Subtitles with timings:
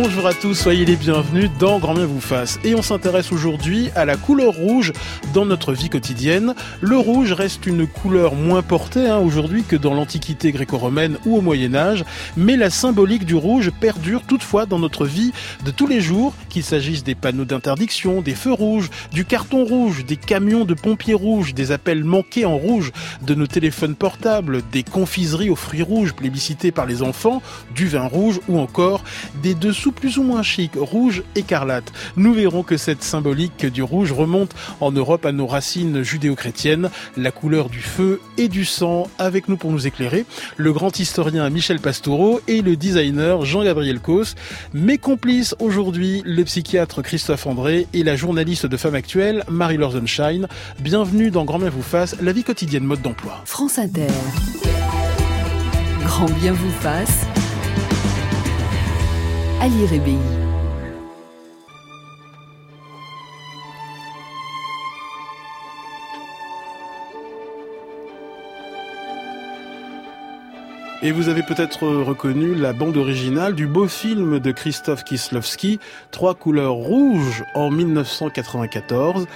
[0.00, 2.60] Bonjour à tous, soyez les bienvenus dans Grand Bien vous fasse.
[2.62, 4.92] Et on s'intéresse aujourd'hui à la couleur rouge
[5.34, 6.54] dans notre vie quotidienne.
[6.80, 11.40] Le rouge reste une couleur moins portée hein, aujourd'hui que dans l'Antiquité gréco-romaine ou au
[11.40, 12.04] Moyen Âge,
[12.36, 15.32] mais la symbolique du rouge perdure toutefois dans notre vie
[15.64, 20.04] de tous les jours, qu'il s'agisse des panneaux d'interdiction, des feux rouges, du carton rouge,
[20.04, 24.84] des camions de pompiers rouges, des appels manqués en rouge, de nos téléphones portables, des
[24.84, 27.42] confiseries aux fruits rouges plébiscitées par les enfants,
[27.74, 29.02] du vin rouge ou encore
[29.42, 31.92] des dessous plus ou moins chics, rouge écarlate.
[32.16, 37.30] Nous verrons que cette symbolique du rouge remonte en Europe à nos racines judéo-chrétiennes, la
[37.30, 39.08] couleur du feu et du sang.
[39.18, 44.34] Avec nous pour nous éclairer, le grand historien Michel Pastoureau et le designer Jean-Gabriel Cos.
[44.72, 50.48] Mes complices aujourd'hui, le psychiatre Christophe André et la journaliste de Femme Actuelle Marie-Laure Sunshine.
[50.80, 53.42] Bienvenue dans Grand Bien vous fasse, la vie quotidienne mode d'emploi.
[53.44, 54.06] France Inter.
[56.04, 57.26] Grand Bien vous fasse.
[59.60, 60.16] Ali Rébéi.
[71.02, 75.80] Et vous avez peut-être reconnu la bande originale du beau film de Christophe Kieslowski,
[76.12, 79.26] Trois couleurs rouges en 1994.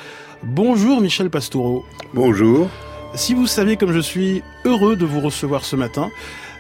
[0.45, 1.85] Bonjour Michel Pastoureau.
[2.15, 2.69] Bonjour.
[3.15, 6.11] Si vous saviez comme je suis heureux de vous recevoir ce matin,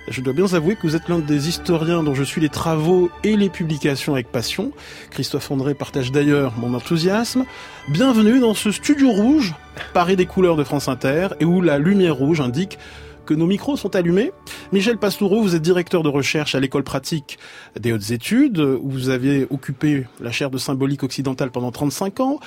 [0.08, 3.10] je dois bien avouer que vous êtes l'un des historiens dont je suis les travaux
[3.22, 4.72] et les publications avec passion.
[5.10, 7.44] Christophe André partage d'ailleurs mon enthousiasme.
[7.88, 9.54] Bienvenue dans ce studio rouge,
[9.94, 12.78] paré des couleurs de France Inter, et où la lumière rouge indique
[13.26, 14.32] que nos micros sont allumés.
[14.72, 17.38] Michel Pastoureau, vous êtes directeur de recherche à l'école pratique
[17.78, 22.40] des hautes études, où vous avez occupé la chaire de symbolique occidentale pendant 35 ans.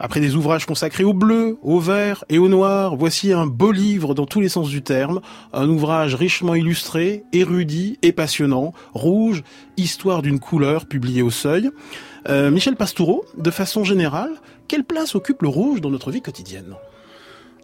[0.00, 4.14] Après des ouvrages consacrés au bleu, au vert et au noir, voici un beau livre
[4.14, 5.20] dans tous les sens du terme,
[5.52, 9.44] un ouvrage richement illustré, érudit et passionnant, Rouge,
[9.76, 11.70] histoire d'une couleur, publié au seuil.
[12.28, 14.32] Euh, Michel Pastoureau, de façon générale,
[14.66, 16.74] quelle place occupe le rouge dans notre vie quotidienne?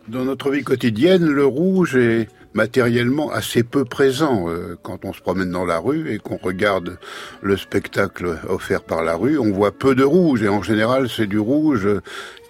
[0.06, 5.20] Dans notre vie quotidienne, le rouge est matériellement assez peu présent euh, quand on se
[5.20, 6.98] promène dans la rue et qu'on regarde
[7.42, 9.38] le spectacle offert par la rue.
[9.38, 11.88] On voit peu de rouge et en général c'est du rouge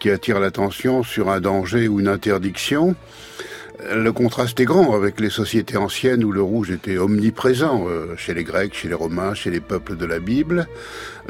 [0.00, 2.96] qui attire l'attention sur un danger ou une interdiction.
[3.88, 8.34] Le contraste est grand avec les sociétés anciennes où le rouge était omniprésent, euh, chez
[8.34, 10.66] les Grecs, chez les Romains, chez les peuples de la Bible.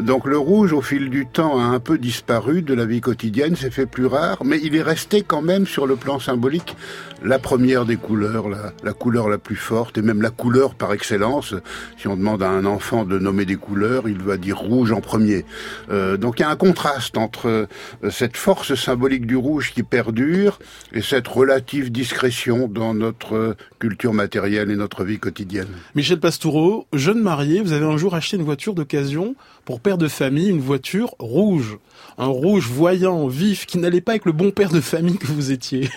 [0.02, 3.56] Donc le rouge, au fil du temps, a un peu disparu de la vie quotidienne,
[3.56, 6.76] s'est fait plus rare, mais il est resté quand même sur le plan symbolique
[7.22, 11.54] la première des couleurs, la, couleur la plus forte, et même la couleur par excellence.
[11.98, 15.00] Si on demande à un enfant de nommer des couleurs, il va dire rouge en
[15.00, 15.44] premier.
[15.90, 17.66] Euh, donc il y a un contraste entre euh,
[18.10, 20.58] cette force symbolique du rouge qui perdure
[20.92, 25.68] et cette relative discrétion dans notre culture matérielle et notre vie quotidienne.
[25.94, 29.34] Michel Pastoureau, jeune marié, vous avez un jour acheté une voiture d'occasion
[29.70, 31.78] pour père de famille, une voiture rouge.
[32.18, 35.52] Un rouge voyant, vif, qui n'allait pas avec le bon père de famille que vous
[35.52, 35.88] étiez.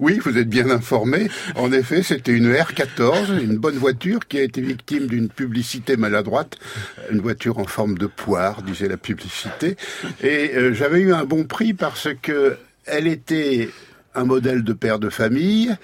[0.00, 1.28] Oui, vous êtes bien informé.
[1.54, 6.56] En effet, c'était une R14, une bonne voiture qui a été victime d'une publicité maladroite.
[7.12, 9.76] Une voiture en forme de poire, disait la publicité.
[10.24, 13.68] Et euh, j'avais eu un bon prix parce que elle était
[14.14, 15.74] un modèle de père de famille,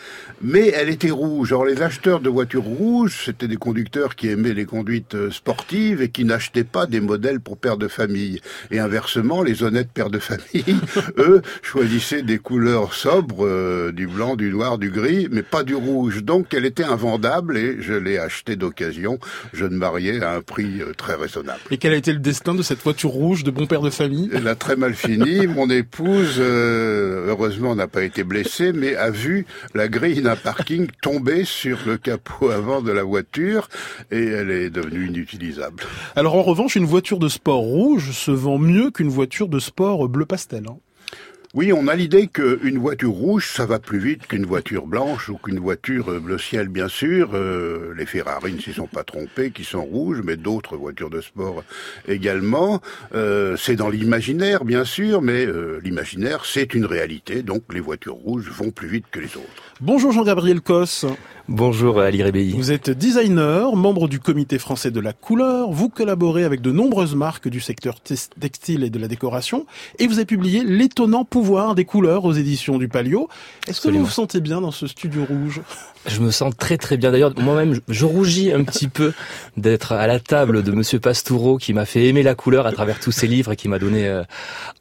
[0.42, 1.52] mais elle était rouge.
[1.52, 6.02] Alors les acheteurs de voitures rouges, c'était des conducteurs qui aimaient les conduites euh, sportives
[6.02, 8.40] et qui n'achetaient pas des modèles pour père de famille.
[8.72, 10.76] Et inversement, les honnêtes pères de famille,
[11.18, 15.76] eux, choisissaient des couleurs sobres, euh, du blanc, du noir, du gris, mais pas du
[15.76, 16.24] rouge.
[16.24, 19.20] Donc elle était invendable et je l'ai achetée d'occasion,
[19.52, 21.60] jeune marié, à un prix euh, très raisonnable.
[21.70, 24.30] Et quel a été le destin de cette voiture rouge de bon père de famille?
[24.32, 25.46] Elle a très mal fini.
[25.46, 31.44] Mon épouse, heureusement, n'a pas été blessé, mais a vu la grille d'un parking tomber
[31.44, 33.68] sur le capot avant de la voiture
[34.10, 35.82] et elle est devenue inutilisable.
[36.14, 40.08] Alors en revanche, une voiture de sport rouge se vend mieux qu'une voiture de sport
[40.08, 40.64] bleu pastel.
[40.68, 40.78] Hein.
[41.56, 45.38] Oui, on a l'idée qu'une voiture rouge, ça va plus vite qu'une voiture blanche ou
[45.38, 47.30] qu'une voiture bleu ciel, bien sûr.
[47.32, 51.22] Euh, les Ferrari ne s'y sont pas trompés, qui sont rouges, mais d'autres voitures de
[51.22, 51.64] sport
[52.08, 52.82] également.
[53.14, 57.42] Euh, c'est dans l'imaginaire, bien sûr, mais euh, l'imaginaire, c'est une réalité.
[57.42, 59.62] Donc les voitures rouges vont plus vite que les autres.
[59.82, 61.04] Bonjour Jean-Gabriel Cosse.
[61.48, 62.54] Bonjour Ali Rébéi.
[62.56, 67.14] Vous êtes designer, membre du comité français de la couleur, vous collaborez avec de nombreuses
[67.14, 69.64] marques du secteur textile et de la décoration,
[70.00, 73.28] et vous avez publié L'étonnant pouvoir des couleurs aux éditions du Palio.
[73.68, 75.60] Est-ce que vous vous sentez bien dans ce studio rouge?
[76.06, 77.10] Je me sens très très bien.
[77.10, 79.12] D'ailleurs, moi-même, je rougis un petit peu
[79.56, 83.00] d'être à la table de Monsieur Pastoureau qui m'a fait aimer la couleur à travers
[83.00, 84.22] tous ses livres et qui m'a donné euh,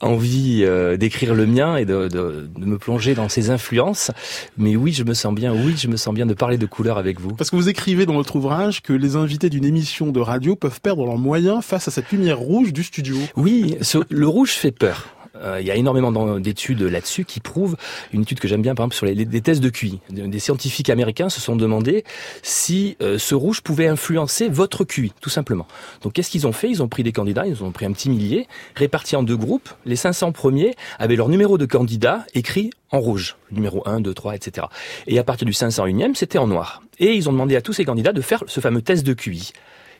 [0.02, 4.12] envie euh, d'écrire le mien et de, de, de, me plonger dans ses influences.
[4.58, 5.54] Mais oui, je me sens bien.
[5.54, 7.34] Oui, je me sens bien de parler de couleur avec vous.
[7.34, 10.82] Parce que vous écrivez dans votre ouvrage que les invités d'une émission de radio peuvent
[10.82, 13.18] perdre leurs moyens face à cette lumière rouge du studio.
[13.36, 13.78] Oui,
[14.10, 15.08] le rouge fait peur.
[15.42, 17.76] Euh, il y a énormément d'études là-dessus qui prouvent
[18.14, 20.00] une étude que j'aime bien, par exemple sur les, tests de QI.
[20.10, 22.04] Des scientifiques américains se sont demandé
[22.42, 25.68] si euh, ce rouge pouvait influencer votre QI, tout simplement.
[26.02, 26.70] Donc qu'est-ce qu'ils ont fait?
[26.70, 29.70] Ils ont pris des candidats, ils ont pris un petit millier, répartis en deux groupes.
[29.86, 34.36] Les 500 premiers avaient leur numéro de candidat écrit en rouge, numéro 1, 2, 3,
[34.36, 34.68] etc.
[35.08, 36.82] Et à partir du 501e, c'était en noir.
[37.00, 39.52] Et ils ont demandé à tous ces candidats de faire ce fameux test de QI.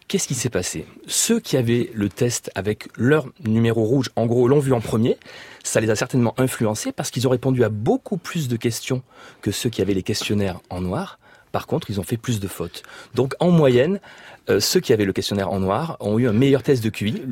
[0.08, 0.86] Qu'est-ce qui s'est passé?
[1.08, 5.18] Ceux qui avaient le test avec leur numéro rouge, en gros, l'ont vu en premier.
[5.64, 9.02] Ça les a certainement influencés parce qu'ils ont répondu à beaucoup plus de questions
[9.42, 11.18] que ceux qui avaient les questionnaires en noir.
[11.52, 12.84] Par contre, ils ont fait plus de fautes.
[13.16, 14.00] Donc, en moyenne,
[14.50, 17.24] euh, ceux qui avaient le questionnaire en noir ont eu un meilleur test de QI.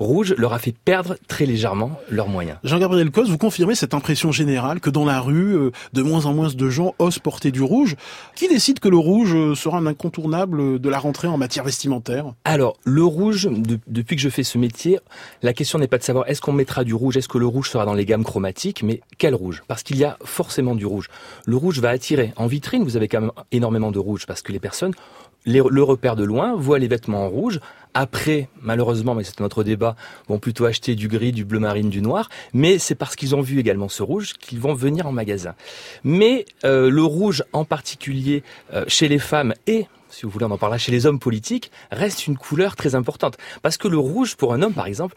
[0.00, 2.58] Rouge leur a fait perdre très légèrement leurs moyens.
[2.64, 6.34] Jean-Gabriel Cos, vous confirmez cette impression générale que dans la rue, euh, de moins en
[6.34, 7.96] moins de gens osent porter du rouge.
[8.34, 12.32] Qui décide que le rouge euh, sera un incontournable de la rentrée en matière vestimentaire?
[12.44, 13.48] Alors, le rouge,
[13.86, 14.98] depuis que je fais ce métier,
[15.42, 17.68] la question n'est pas de savoir est-ce qu'on mettra du rouge, est-ce que le rouge
[17.68, 19.62] sera dans les gammes chromatiques, mais quel rouge?
[19.68, 21.08] Parce qu'il y a forcément du rouge.
[21.44, 22.32] Le rouge va attirer.
[22.36, 24.94] En vitrine, vous avez quand même énormément de rouge parce que les personnes
[25.46, 27.60] le repère de loin, voient les vêtements en rouge.
[27.92, 29.96] Après, malheureusement, mais c'est notre débat,
[30.28, 32.28] vont plutôt acheter du gris, du bleu marine, du noir.
[32.52, 35.54] Mais c'est parce qu'ils ont vu également ce rouge qu'ils vont venir en magasin.
[36.04, 40.50] Mais euh, le rouge, en particulier euh, chez les femmes et si vous voulez, on
[40.50, 43.38] en parlera chez les hommes politiques, reste une couleur très importante.
[43.62, 45.14] Parce que le rouge, pour un homme, par exemple,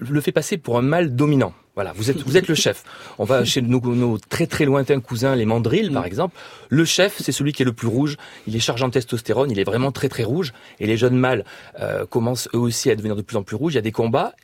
[0.00, 1.54] le fait passer pour un mâle dominant.
[1.74, 2.84] Voilà, vous êtes, vous êtes le chef.
[3.18, 6.06] On va chez nos, nos très très lointains cousins, les mandrilles par mm.
[6.06, 6.36] exemple.
[6.68, 8.16] Le chef, c'est celui qui est le plus rouge.
[8.46, 10.52] Il est chargé en testostérone, il est vraiment très très rouge.
[10.80, 11.44] Et les jeunes mâles
[11.80, 13.72] euh, commencent eux aussi à devenir de plus en plus rouges.
[13.72, 14.34] Il y a des combats.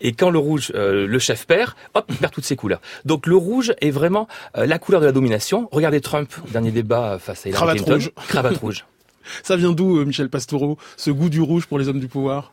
[0.00, 2.80] Et quand le rouge, euh, le chef perd, hop, il perd toutes ses couleurs.
[3.04, 5.68] Donc le rouge est vraiment euh, la couleur de la domination.
[5.72, 7.94] Regardez Trump, dernier débat face à Hillary Cravate Clinton.
[7.94, 8.26] Rouge.
[8.28, 8.86] Cravate rouge.
[9.42, 12.52] Ça vient d'où, Michel Pastoureau, ce goût du rouge pour les hommes du pouvoir?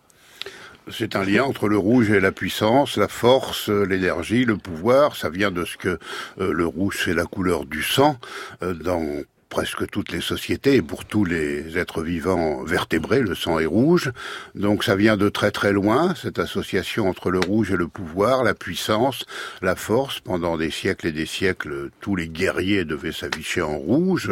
[0.91, 5.15] C'est un lien entre le rouge et la puissance, la force, l'énergie, le pouvoir.
[5.15, 5.99] Ça vient de ce que
[6.39, 8.17] euh, le rouge c'est la couleur du sang
[8.61, 13.59] euh, dans presque toutes les sociétés et pour tous les êtres vivants vertébrés, le sang
[13.59, 14.11] est rouge.
[14.55, 18.43] Donc ça vient de très très loin, cette association entre le rouge et le pouvoir,
[18.43, 19.25] la puissance,
[19.61, 20.19] la force.
[20.21, 24.31] Pendant des siècles et des siècles, tous les guerriers devaient s'afficher en rouge.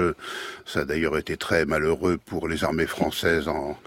[0.66, 3.78] Ça a d'ailleurs été très malheureux pour les armées françaises en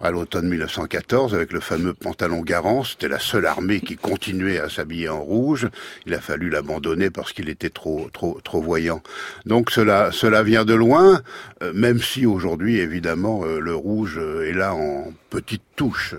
[0.00, 2.84] à l'automne 1914 avec le fameux pantalon Garand.
[2.84, 5.68] C'était la seule armée qui continuait à s'habiller en rouge.
[6.06, 9.02] Il a fallu l'abandonner parce qu'il était trop, trop, trop voyant.
[9.46, 11.22] Donc cela, cela vient de loin,
[11.62, 16.14] euh, même si aujourd'hui, évidemment, euh, le rouge euh, est là en petite touche.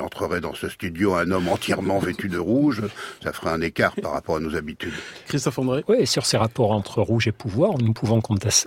[0.00, 2.82] Entrerait dans ce studio un homme entièrement vêtu de rouge,
[3.22, 4.92] ça ferait un écart par rapport à nos habitudes.
[5.28, 8.20] Christophe André Oui, et sur ces rapports entre rouge et pouvoir, nous pouvons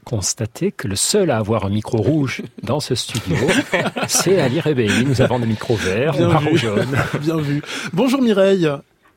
[0.06, 3.36] constater que le seul à avoir un micro rouge dans ce studio,
[4.08, 5.06] c'est Ali Rebelli.
[5.06, 6.58] Nous avons des micros verts, Bien vu.
[6.58, 6.98] jaune.
[7.22, 7.62] Bien vu.
[7.94, 8.70] Bonjour Mireille.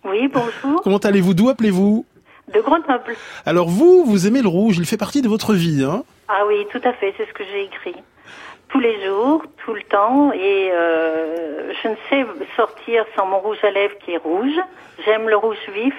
[0.05, 0.83] Oui, bonjour.
[0.83, 1.35] Comment allez-vous?
[1.35, 2.05] D'où appelez-vous?
[2.53, 3.17] De Grenoble.
[3.47, 6.03] Alors vous, vous aimez le rouge, il fait partie de votre vie, hein?
[6.29, 7.95] Ah oui, tout à fait, c'est ce que j'ai écrit.
[8.73, 12.27] Tous les jours, tout le temps, et euh, je ne sais
[12.57, 14.59] sortir sans mon rouge à lèvres qui est rouge.
[15.05, 15.95] J'aime le rouge vif.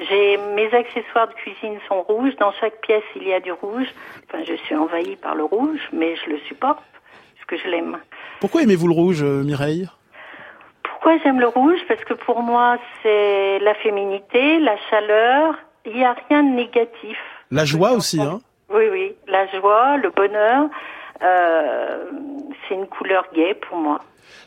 [0.00, 2.34] J'ai mes accessoires de cuisine sont rouges.
[2.36, 3.86] Dans chaque pièce, il y a du rouge.
[4.26, 6.82] Enfin, je suis envahie par le rouge, mais je le supporte
[7.36, 7.98] parce que je l'aime.
[8.40, 9.88] Pourquoi aimez-vous le rouge, euh, Mireille?
[10.82, 11.78] Pourquoi j'aime le rouge?
[11.86, 15.54] Parce que pour moi, c'est la féminité, la chaleur.
[15.86, 17.18] Il n'y a rien de négatif.
[17.52, 18.40] La joie aussi, hein?
[18.70, 20.68] Oui, oui, la joie, le bonheur.
[21.22, 22.04] Euh,
[22.68, 24.00] c'est une couleur gaie pour moi.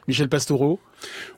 [0.07, 0.79] Michel Pastoureau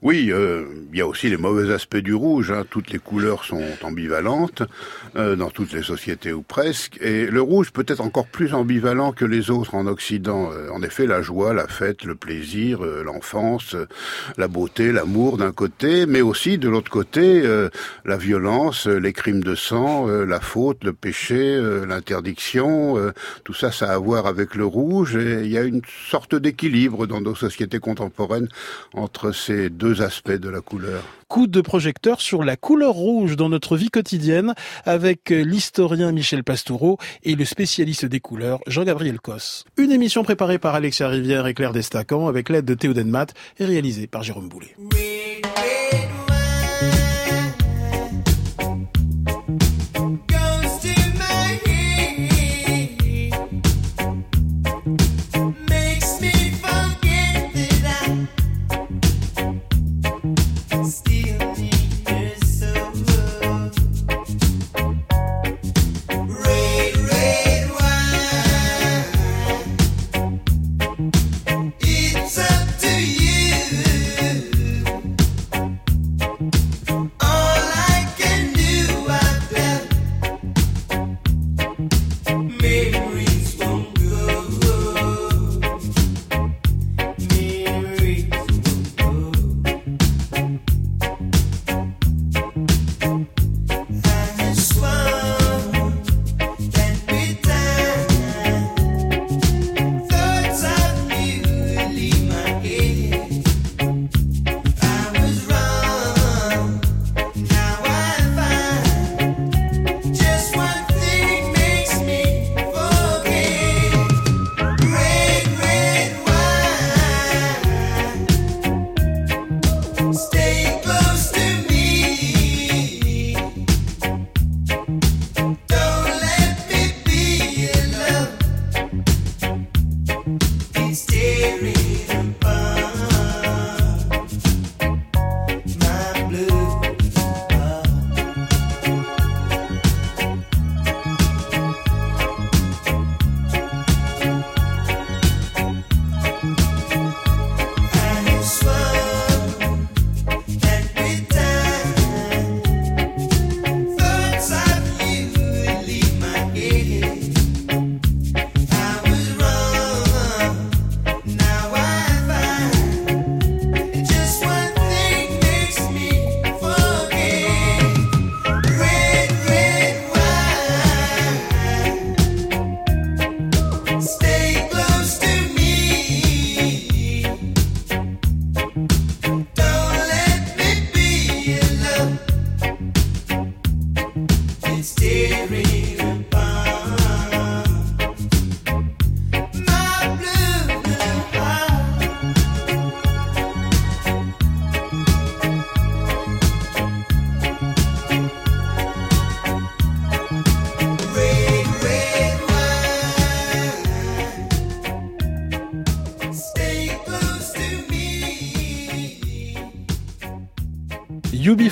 [0.01, 2.51] oui, euh, il y a aussi les mauvais aspects du rouge.
[2.51, 2.65] Hein.
[2.69, 4.63] Toutes les couleurs sont ambivalentes
[5.15, 6.97] euh, dans toutes les sociétés ou presque.
[7.01, 10.51] Et le rouge peut être encore plus ambivalent que les autres en Occident.
[10.51, 13.75] Euh, en effet, la joie, la fête, le plaisir, l'enfance,
[14.37, 17.43] la beauté, l'amour d'un côté, mais aussi de l'autre côté,
[18.05, 22.97] la violence, les crimes de sang, la faute, le péché, l'interdiction.
[23.43, 25.15] tout ça, ça a à voir avec le rouge.
[25.15, 28.49] Et il y a une sorte d'équilibre dans nos sociétés contemporaines
[28.93, 31.03] entre ces deux aspects de la couleur.
[31.27, 34.53] Coup de projecteur sur la couleur rouge dans notre vie quotidienne
[34.85, 39.65] avec l'historien Michel Pastoureau et le spécialiste des couleurs Jean-Gabriel Cos.
[39.77, 43.27] Une émission préparée par Alexia Rivière et Claire Destacan avec l'aide de Théo Denmat
[43.59, 44.75] et réalisée par Jérôme Boulet.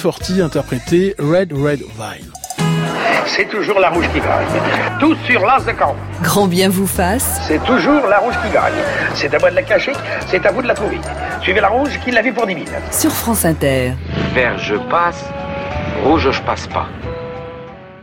[0.01, 2.31] UB40 interprété Red Red Vine.
[3.27, 4.99] C'est toujours la rouge qui gagne.
[4.99, 5.95] Tout sur l'as de camp.
[6.23, 7.39] Grand bien vous fasse.
[7.47, 8.73] C'est toujours la rouge qui gagne.
[9.13, 9.93] C'est à moi de la cacher,
[10.27, 10.99] c'est à vous de la trouver.
[11.41, 12.65] Suivez la rouge qui l'a vu pour 10 000.
[12.91, 13.93] Sur France Inter.
[14.33, 15.23] Vert je passe,
[16.03, 16.87] rouge je passe pas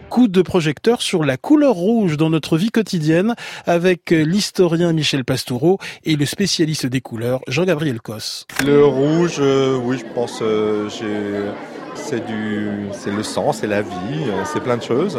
[0.09, 3.35] coup de projecteur sur la couleur rouge dans notre vie quotidienne
[3.67, 8.47] avec l'historien Michel Pastoureau et le spécialiste des couleurs Jean-Gabriel Cosse.
[8.65, 14.25] Le rouge, euh, oui, je pense, euh, c'est du, c'est le sang, c'est la vie,
[14.29, 15.19] euh, c'est plein de choses.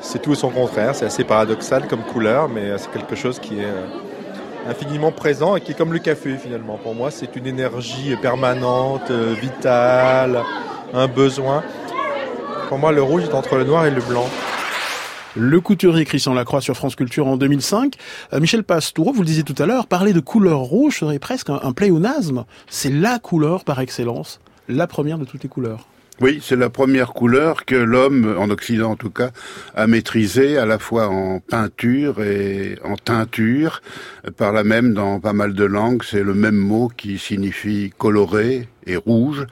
[0.00, 3.72] C'est tout son contraire, c'est assez paradoxal comme couleur, mais c'est quelque chose qui est
[4.68, 6.76] infiniment présent et qui est comme le café finalement.
[6.76, 10.42] Pour moi, c'est une énergie permanente, vitale,
[10.92, 11.62] un besoin.
[12.68, 14.28] Pour moi, le rouge est entre le noir et le blanc.
[15.36, 17.96] Le couturier Christian Lacroix sur France Culture en 2005.
[18.32, 21.50] Euh, Michel Pastoureau, vous le disiez tout à l'heure, parler de couleur rouge serait presque
[21.50, 22.44] un, un pléonasme.
[22.68, 25.88] C'est la couleur par excellence, la première de toutes les couleurs.
[26.20, 29.30] Oui, c'est la première couleur que l'homme, en Occident en tout cas,
[29.74, 33.82] a maîtrisée à la fois en peinture et en teinture.
[34.36, 38.68] Par là même, dans pas mal de langues, c'est le même mot qui signifie coloré
[38.86, 39.44] et rouge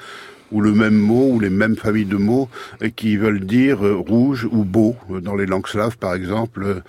[0.52, 2.48] ou le même mot ou les mêmes familles de mots
[2.94, 4.94] qui veulent dire rouge ou beau.
[5.20, 6.82] Dans les langues slaves, par exemple,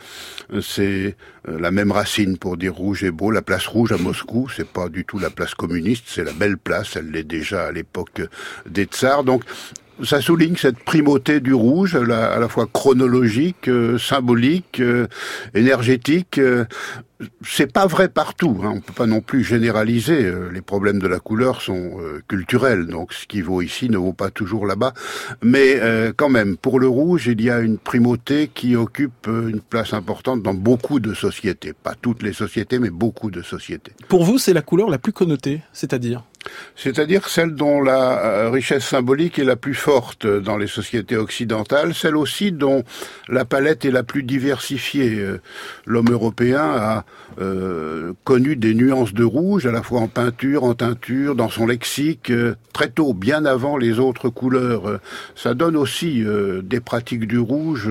[0.54, 1.16] euh, c'est
[1.48, 3.32] la même racine pour dire rouge et beau.
[3.32, 6.58] La place rouge à Moscou, c'est pas du tout la place communiste, c'est la belle
[6.58, 6.96] place.
[6.96, 8.22] Elle l'est déjà à l'époque
[8.70, 9.24] des tsars.
[9.24, 9.44] Donc,
[10.04, 14.82] ça souligne cette primauté du rouge, à la, fois chronologique, symbolique,
[15.54, 16.40] énergétique
[17.46, 18.62] c'est pas vrai partout.
[18.64, 18.74] Hein.
[18.76, 20.26] On peut pas non plus généraliser.
[20.26, 23.98] Euh, les problèmes de la couleur sont euh, culturels, donc ce qui vaut ici ne
[23.98, 24.94] vaut pas toujours là-bas.
[25.42, 29.62] Mais euh, quand même, pour le rouge, il y a une primauté qui occupe une
[29.62, 31.33] place importante dans beaucoup de sociétés.
[31.84, 33.94] Pas toutes les sociétés, mais beaucoup de sociétés.
[34.08, 36.24] Pour vous, c'est la couleur la plus connotée, c'est-à-dire
[36.76, 42.18] c'est-à-dire celle dont la richesse symbolique est la plus forte dans les sociétés occidentales, celle
[42.18, 42.84] aussi dont
[43.30, 45.26] la palette est la plus diversifiée.
[45.86, 47.06] L'homme européen a
[47.40, 51.66] euh, connu des nuances de rouge, à la fois en peinture, en teinture, dans son
[51.66, 55.00] lexique, euh, très tôt, bien avant les autres couleurs.
[55.36, 57.90] Ça donne aussi euh, des pratiques du rouge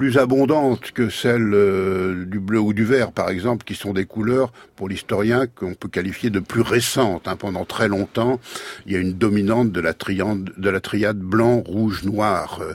[0.00, 4.06] plus abondantes que celles euh, du bleu ou du vert, par exemple, qui sont des
[4.06, 7.28] couleurs, pour l'historien, qu'on peut qualifier de plus récentes.
[7.28, 7.36] Hein.
[7.36, 8.40] Pendant très longtemps,
[8.86, 12.72] il y a une dominante de la, triade, de la triade blanc, rouge, noir, euh,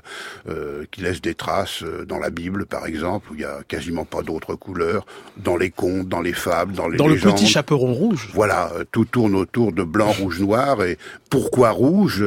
[0.47, 4.05] euh, qui laisse des traces dans la Bible, par exemple, où il y a quasiment
[4.05, 7.31] pas d'autres couleurs, dans les contes, dans les fables, dans les Dans légendes.
[7.31, 8.29] le petit chaperon rouge.
[8.35, 10.83] Voilà, tout tourne autour de blanc, rouge, noir.
[10.83, 10.99] Et
[11.31, 12.23] pourquoi rouge?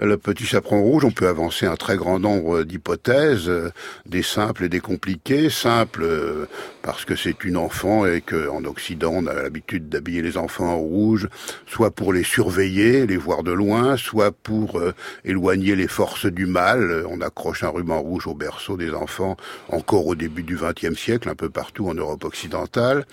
[0.00, 3.50] Le petit chaperon rouge, on peut avancer un très grand nombre d'hypothèses,
[4.04, 5.48] des simples et des compliquées.
[5.48, 6.48] Simples
[6.82, 10.76] parce que c'est une enfant et qu'en Occident, on a l'habitude d'habiller les enfants en
[10.76, 11.28] rouge,
[11.66, 14.92] soit pour les surveiller, les voir de loin, soit pour euh,
[15.24, 17.04] éloigner les forces du mal.
[17.08, 19.36] On accroche un ruban rouge au berceau des enfants
[19.68, 23.06] encore au début du XXe siècle, un peu partout en Europe occidentale.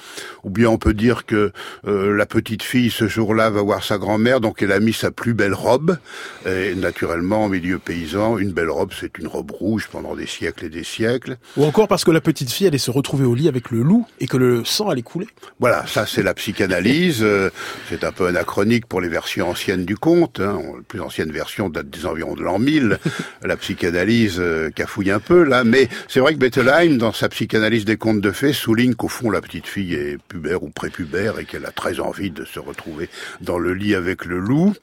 [0.43, 1.51] Ou bien on peut dire que
[1.87, 5.11] euh, la petite fille ce jour-là va voir sa grand-mère, donc elle a mis sa
[5.11, 5.97] plus belle robe.
[6.45, 10.65] Et naturellement, en milieu paysan, une belle robe, c'est une robe rouge pendant des siècles
[10.65, 11.10] et des siècles.
[11.57, 14.05] Ou encore parce que la petite fille allait se retrouver au lit avec le loup
[14.19, 15.27] et que le sang allait couler.
[15.59, 17.19] Voilà, ça c'est la psychanalyse.
[17.21, 17.49] Euh,
[17.89, 20.39] c'est un peu anachronique pour les versions anciennes du conte.
[20.39, 20.61] Hein.
[20.75, 22.99] La plus ancienne version date des environs de l'an 1000.
[23.43, 27.85] La psychanalyse euh, cafouille un peu là, mais c'est vrai que Bettelheim, dans sa psychanalyse
[27.85, 31.45] des contes de fées, souligne qu'au fond la petite fille est pubère ou prépubère et
[31.45, 33.09] qu'elle a très envie de se retrouver
[33.41, 34.73] dans le lit avec le loup.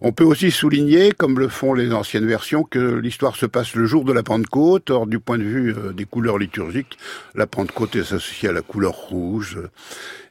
[0.00, 3.86] On peut aussi souligner, comme le font les anciennes versions, que l'histoire se passe le
[3.86, 4.90] jour de la Pentecôte.
[4.90, 6.98] Or, du point de vue euh, des couleurs liturgiques,
[7.34, 9.58] la Pentecôte est associée à la couleur rouge.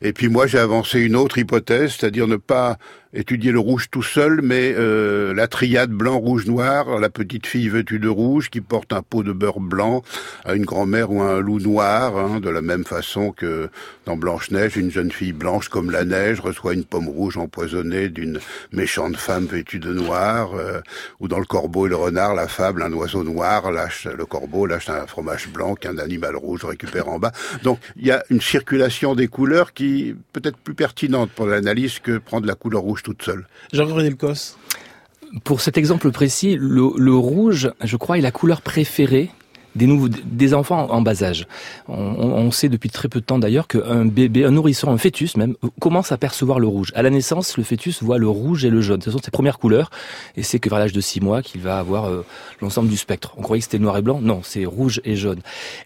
[0.01, 2.77] Et puis moi, j'ai avancé une autre hypothèse, c'est-à-dire ne pas
[3.15, 7.69] étudier le rouge tout seul, mais euh, la triade blanc, rouge, noir, la petite fille
[7.69, 10.03] vêtue de rouge qui porte un pot de beurre blanc
[10.43, 13.69] à une grand-mère ou à un loup noir, hein, de la même façon que
[14.05, 18.39] dans Blanche-Neige, une jeune fille blanche comme la neige reçoit une pomme rouge empoisonnée d'une
[18.71, 20.81] méchante femme vêtue de noir, euh,
[21.19, 24.65] ou dans le corbeau et le renard, la fable, un oiseau noir lâche le corbeau,
[24.65, 27.31] lâche un fromage blanc qu'un animal rouge récupère en bas.
[27.63, 32.17] Donc il y a une circulation des couleurs qui peut-être plus pertinente pour l'analyse que
[32.17, 33.47] prendre la couleur rouge toute seule.
[33.71, 34.57] Jean-Gabriel Cos.
[35.43, 39.29] Pour cet exemple précis, le, le, rouge, je crois, est la couleur préférée
[39.75, 41.47] des, nouveaux, des enfants en bas âge.
[41.87, 45.35] On, on, sait depuis très peu de temps d'ailleurs qu'un bébé, un nourrisson, un fœtus
[45.37, 46.91] même, commence à percevoir le rouge.
[46.95, 49.01] À la naissance, le fœtus voit le rouge et le jaune.
[49.01, 49.89] Ce sont ses premières couleurs.
[50.37, 52.25] Et c'est que vers l'âge de 6 mois qu'il va avoir euh,
[52.61, 53.33] l'ensemble du spectre.
[53.37, 54.19] On croyait que c'était noir et blanc.
[54.21, 55.39] Non, c'est rouge et jaune.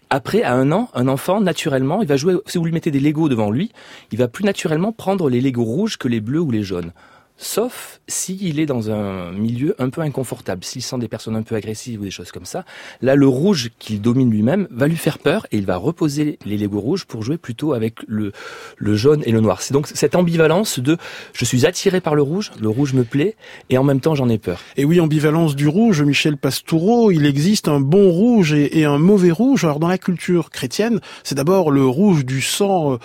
[0.08, 3.00] Après, à un an, un enfant, naturellement, il va jouer, si vous lui mettez des
[3.00, 3.72] Legos devant lui,
[4.12, 6.92] il va plus naturellement prendre les Legos rouges que les bleus ou les jaunes
[7.40, 11.54] sauf s'il est dans un milieu un peu inconfortable, s'il sent des personnes un peu
[11.54, 12.64] agressives ou des choses comme ça.
[13.00, 16.58] Là, le rouge qu'il domine lui-même va lui faire peur et il va reposer les
[16.58, 18.32] Legos rouges pour jouer plutôt avec le,
[18.76, 19.62] le jaune et le noir.
[19.62, 20.98] C'est donc cette ambivalence de
[21.32, 23.36] je suis attiré par le rouge, le rouge me plaît
[23.70, 24.60] et en même temps j'en ai peur.
[24.76, 29.30] Et oui, ambivalence du rouge, Michel Pastoureau, il existe un bon rouge et, un mauvais
[29.30, 29.64] rouge.
[29.64, 32.98] Alors dans la culture chrétienne, c'est d'abord le rouge du sang euh,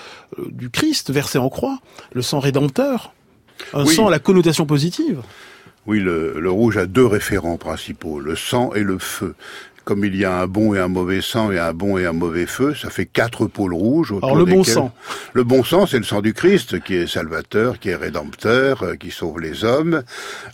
[0.49, 1.79] du Christ versé en croix,
[2.13, 3.13] le sang rédempteur.
[3.73, 3.93] Un Oui.
[3.95, 5.21] sang à la connotation positive.
[5.87, 9.35] Oui, le, le rouge a deux référents principaux, le sang et le feu.
[9.85, 12.11] Comme il y a un bon et un mauvais sang et un bon et un
[12.11, 14.11] mauvais feu, ça fait quatre pôles rouges.
[14.11, 14.91] autour Alors le bon sang.
[15.33, 18.95] Le bon sang, c'est le sang du Christ, qui est salvateur, qui est rédempteur, euh,
[18.95, 20.01] qui sauve les hommes.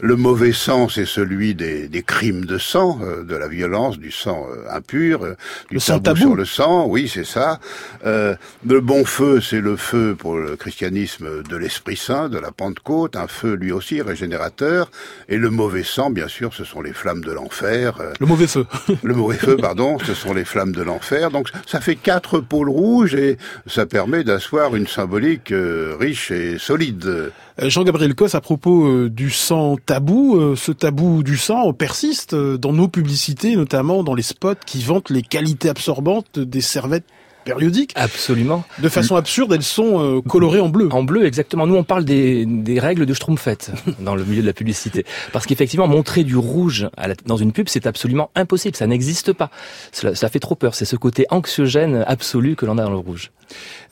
[0.02, 4.12] Le mauvais sang, c'est celui des, des crimes de sang, euh, de la violence, du
[4.12, 5.22] sang euh, impur,
[5.70, 6.88] du Le sang tabou, sur le sang.
[6.88, 7.60] Oui, c'est ça.
[8.06, 8.36] Euh,
[8.68, 13.16] le bon feu, c'est le feu pour le christianisme de l'Esprit Saint, de la Pentecôte,
[13.16, 14.92] un feu lui aussi régénérateur.
[15.30, 17.94] Et le mauvais sang, bien sûr, ce sont les flammes de l'enfer.
[18.20, 18.66] Le mauvais feu.
[19.04, 21.32] le mauvais feu, pardon, ce sont les flammes de l'enfer.
[21.32, 26.58] Donc ça fait quatre pôles rouges et ça permet d'asseoir une symbolique euh, riche et
[26.58, 27.06] solide.
[27.06, 27.30] Euh,
[27.60, 32.88] Jean-Gabriel Cos, à propos euh, du sang tabou, ce tabou du sang persiste dans nos
[32.88, 37.06] publicités, notamment dans les spots qui vantent les qualités absorbantes des servettes
[37.44, 37.92] périodiques.
[37.96, 38.64] Absolument.
[38.80, 40.90] De façon absurde, elles sont euh, colorées en bleu.
[40.92, 41.68] En bleu, exactement.
[41.68, 45.06] Nous, on parle des, des règles de Schtroumpfette dans le milieu de la publicité.
[45.34, 48.76] Parce qu'effectivement, montrer du rouge à la- dans une pub, c'est absolument impossible.
[48.76, 49.50] Ça n'existe pas.
[49.92, 50.76] Cela, ça fait trop peur.
[50.76, 53.32] C'est ce côté anxiogène absolu que l'on a dans le rouge.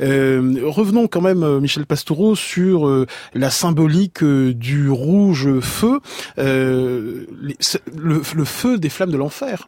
[0.01, 5.99] Euh, revenons quand même, euh, Michel Pastoureau, sur euh, la symbolique euh, du rouge feu,
[6.37, 7.57] euh, les-
[7.95, 9.67] le, le feu des flammes de l'enfer.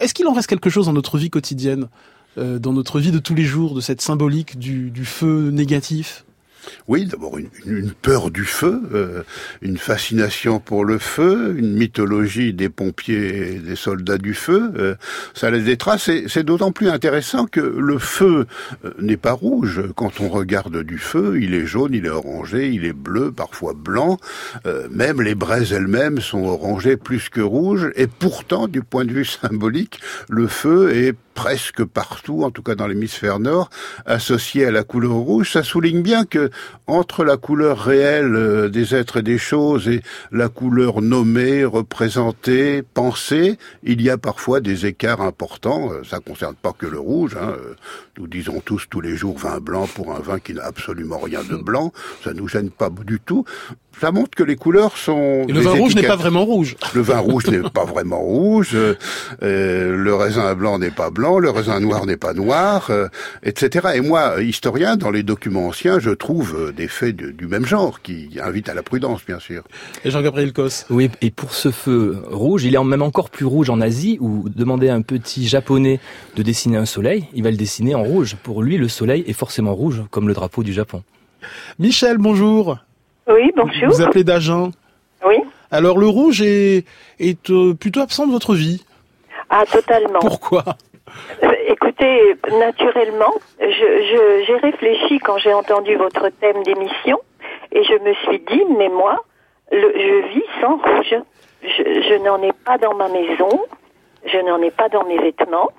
[0.00, 1.88] Est-ce qu'il en reste quelque chose dans notre vie quotidienne,
[2.38, 6.24] euh, dans notre vie de tous les jours, de cette symbolique du, feu négatif?
[6.88, 9.22] Oui, d'abord une, peur du feu, euh,
[9.62, 14.72] une fascination pour le feu, une mythologie des pompiers et des soldats du feu.
[14.76, 14.96] euh,
[15.32, 18.46] ça laisse des traces c'est d'autant plus intéressant que le feu
[18.98, 19.82] n'est pas rouge.
[19.94, 23.72] Quand on regarde du feu, il est jaune, il est orangé, il est bleu, parfois
[23.72, 24.18] blanc.
[24.90, 27.90] Même les braises elles-mêmes sont orangées plus que rouges.
[27.94, 32.74] Et pourtant, du point de vue symbolique, le feu est presque partout, en tout cas
[32.74, 33.68] dans l'hémisphère nord,
[34.06, 35.52] associée à la couleur rouge.
[35.52, 36.50] Ça souligne bien que
[36.86, 42.82] entre la couleur réelle euh, des êtres et des choses et la couleur nommée, représentée,
[42.82, 45.92] pensée, il y a parfois des écarts importants.
[45.92, 47.36] Euh, ça concerne pas que le rouge.
[47.40, 47.54] Hein.
[47.60, 47.74] Euh,
[48.18, 51.44] nous disons tous tous les jours vin blanc pour un vin qui n'a absolument rien
[51.44, 51.92] de blanc.
[52.24, 53.44] Ça nous gêne pas du tout
[54.00, 55.44] ça montre que les couleurs sont.
[55.48, 56.76] Et le vin rouge n'est pas vraiment rouge.
[56.94, 58.74] Le vin rouge n'est pas vraiment rouge.
[58.74, 61.38] Euh, le raisin blanc n'est pas blanc.
[61.38, 63.08] Le raisin noir n'est pas noir, euh,
[63.42, 63.88] etc.
[63.94, 68.02] Et moi, historien, dans les documents anciens, je trouve euh, des faits du même genre
[68.02, 69.62] qui invitent à la prudence, bien sûr.
[70.04, 70.84] Et Jean-Gabriel Cos?
[70.90, 74.48] Oui, et pour ce feu rouge, il est même encore plus rouge en Asie, où
[74.48, 76.00] demander à un petit japonais
[76.36, 78.36] de dessiner un soleil, il va le dessiner en rouge.
[78.42, 81.02] Pour lui, le soleil est forcément rouge, comme le drapeau du Japon.
[81.78, 82.78] Michel, bonjour.
[83.28, 83.88] Oui, bonjour.
[83.88, 84.70] Vous appelez d'Agen
[85.24, 85.36] Oui.
[85.70, 86.84] Alors le rouge est,
[87.18, 88.84] est euh, plutôt absent de votre vie
[89.50, 90.20] Ah, totalement.
[90.20, 90.64] Pourquoi?
[91.42, 97.18] Euh, Écoutez, naturellement, je, j'ai réfléchi quand j'ai entendu votre thème d'émission
[97.72, 99.24] et je me suis dit, mais moi,
[99.72, 101.14] le, je vis sans rouge.
[101.62, 103.60] Je, je n'en ai pas dans ma maison,
[104.24, 105.70] je n'en ai pas dans mes vêtements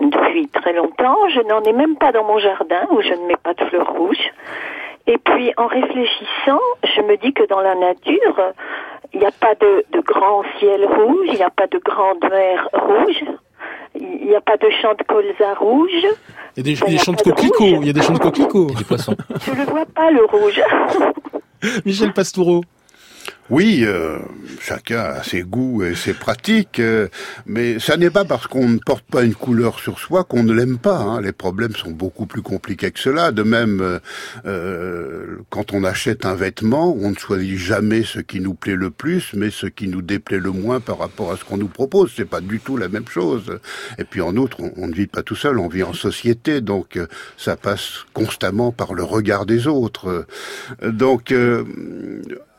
[0.00, 3.36] depuis très longtemps, je n'en ai même pas dans mon jardin où je ne mets
[3.36, 4.32] pas de fleurs rouges.
[5.06, 8.52] Et puis en réfléchissant, je me dis que dans la nature,
[9.12, 12.24] il n'y a pas de, de grand ciel rouge, il n'y a pas de grande
[12.30, 13.24] mer rouge,
[13.94, 16.06] il n'y a pas de champs de colza rouge.
[16.56, 18.66] Il y a des, champs de coquelicots, il y a des champs de coquelicots.
[18.66, 19.16] Des poissons.
[19.44, 20.60] Je ne vois pas le rouge.
[21.84, 22.62] Michel Pastoureau.
[23.50, 24.20] Oui, euh,
[24.58, 27.08] chacun a ses goûts et ses pratiques, euh,
[27.44, 30.54] mais ça n'est pas parce qu'on ne porte pas une couleur sur soi qu'on ne
[30.54, 30.96] l'aime pas.
[30.96, 31.20] Hein.
[31.20, 33.32] Les problèmes sont beaucoup plus compliqués que cela.
[33.32, 34.00] De même,
[34.46, 38.88] euh, quand on achète un vêtement, on ne choisit jamais ce qui nous plaît le
[38.88, 42.14] plus, mais ce qui nous déplaît le moins par rapport à ce qu'on nous propose.
[42.16, 43.58] C'est pas du tout la même chose.
[43.98, 46.62] Et puis en outre, on, on ne vit pas tout seul, on vit en société,
[46.62, 46.98] donc
[47.36, 50.24] ça passe constamment par le regard des autres.
[50.82, 51.30] Donc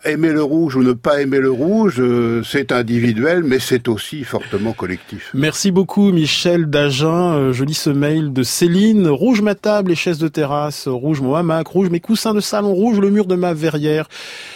[0.06, 4.24] aimer le rouge ou ne pas aimer le rouge, euh, c'est individuel, mais c'est aussi
[4.24, 5.32] fortement collectif.
[5.34, 7.34] Merci beaucoup Michel Dagen.
[7.34, 9.08] Euh, je lis ce mail de Céline.
[9.08, 12.74] Rouge ma table et chaises de terrasse, rouge mon hamac, rouge mes coussins de salon,
[12.74, 14.08] rouge le mur de ma verrière,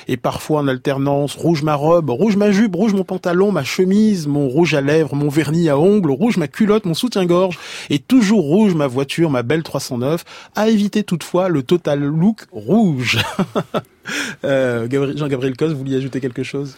[0.08, 4.28] et parfois en alternance, rouge ma robe, rouge ma jupe, rouge mon pantalon, ma chemise,
[4.28, 7.58] mon rouge à lèvres, mon vernis à ongles, rouge ma culotte, mon soutien-gorge,
[7.90, 10.24] et toujours rouge ma voiture, ma belle 309,
[10.56, 13.20] à éviter toutefois le total look rouge.
[14.44, 16.78] Euh, Jean-Gabriel Cos, vous vouliez ajouter quelque chose?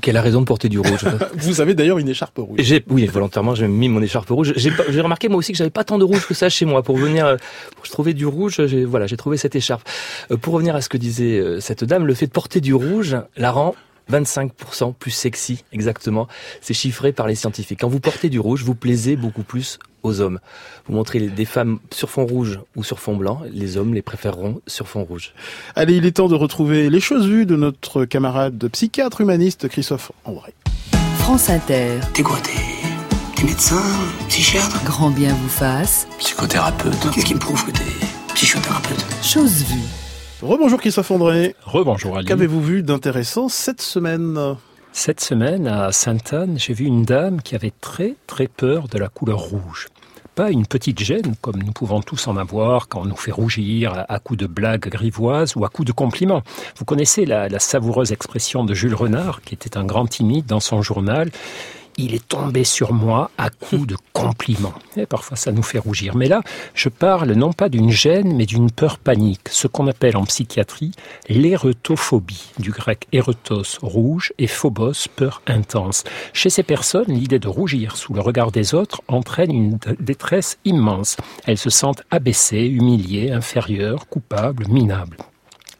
[0.00, 1.04] Quelle a raison de porter du rouge?
[1.36, 2.58] Vous avez d'ailleurs une écharpe rouge.
[2.58, 4.52] J'ai, oui, volontairement, j'ai mis mon écharpe rouge.
[4.56, 6.82] J'ai, j'ai remarqué moi aussi que j'avais pas tant de rouge que ça chez moi.
[6.82, 7.36] Pour venir, euh,
[7.76, 9.88] pour trouver du rouge, j'ai, voilà, j'ai trouvé cette écharpe.
[10.32, 13.16] Euh, pour revenir à ce que disait cette dame, le fait de porter du rouge
[13.36, 13.76] la rend
[14.10, 16.28] 25% plus sexy, exactement.
[16.60, 17.80] C'est chiffré par les scientifiques.
[17.80, 20.38] Quand vous portez du rouge, vous plaisez beaucoup plus aux hommes.
[20.86, 24.60] Vous montrez des femmes sur fond rouge ou sur fond blanc, les hommes les préféreront
[24.66, 25.34] sur fond rouge.
[25.74, 30.12] Allez, il est temps de retrouver les choses vues de notre camarade psychiatre humaniste Christophe
[30.24, 30.54] André.
[31.18, 31.98] France Inter.
[32.14, 33.82] T'es quoi T'es médecin
[34.28, 34.82] Psychiatre?
[34.84, 36.08] Grand bien vous fasse.
[36.18, 37.10] Psychothérapeute.
[37.12, 37.84] Qu'est-ce qui me prouve que t'es
[38.34, 39.04] psychothérapeute?
[39.22, 40.07] Chose vue.
[40.40, 41.56] Rebonjour Christophe André.
[41.64, 42.26] Rebonjour Ali.
[42.26, 44.56] Qu'avez-vous vu d'intéressant cette semaine
[44.92, 49.08] Cette semaine, à Sainte-Anne, j'ai vu une dame qui avait très très peur de la
[49.08, 49.88] couleur rouge.
[50.36, 54.04] Pas une petite gêne, comme nous pouvons tous en avoir quand on nous fait rougir
[54.08, 56.42] à coups de blagues grivoises ou à coups de compliments.
[56.76, 60.60] Vous connaissez la, la savoureuse expression de Jules Renard, qui était un grand timide dans
[60.60, 61.32] son journal
[61.98, 64.74] il est tombé sur moi à coups de compliments.
[64.96, 66.16] Et parfois, ça nous fait rougir.
[66.16, 66.42] Mais là,
[66.74, 70.92] je parle non pas d'une gêne, mais d'une peur panique, ce qu'on appelle en psychiatrie
[71.28, 76.04] l'érétophobie, du grec éretos, rouge, et phobos, peur intense.
[76.32, 81.16] Chez ces personnes, l'idée de rougir sous le regard des autres entraîne une détresse immense.
[81.46, 85.16] Elles se sentent abaissées, humiliées, inférieures, coupables, minables.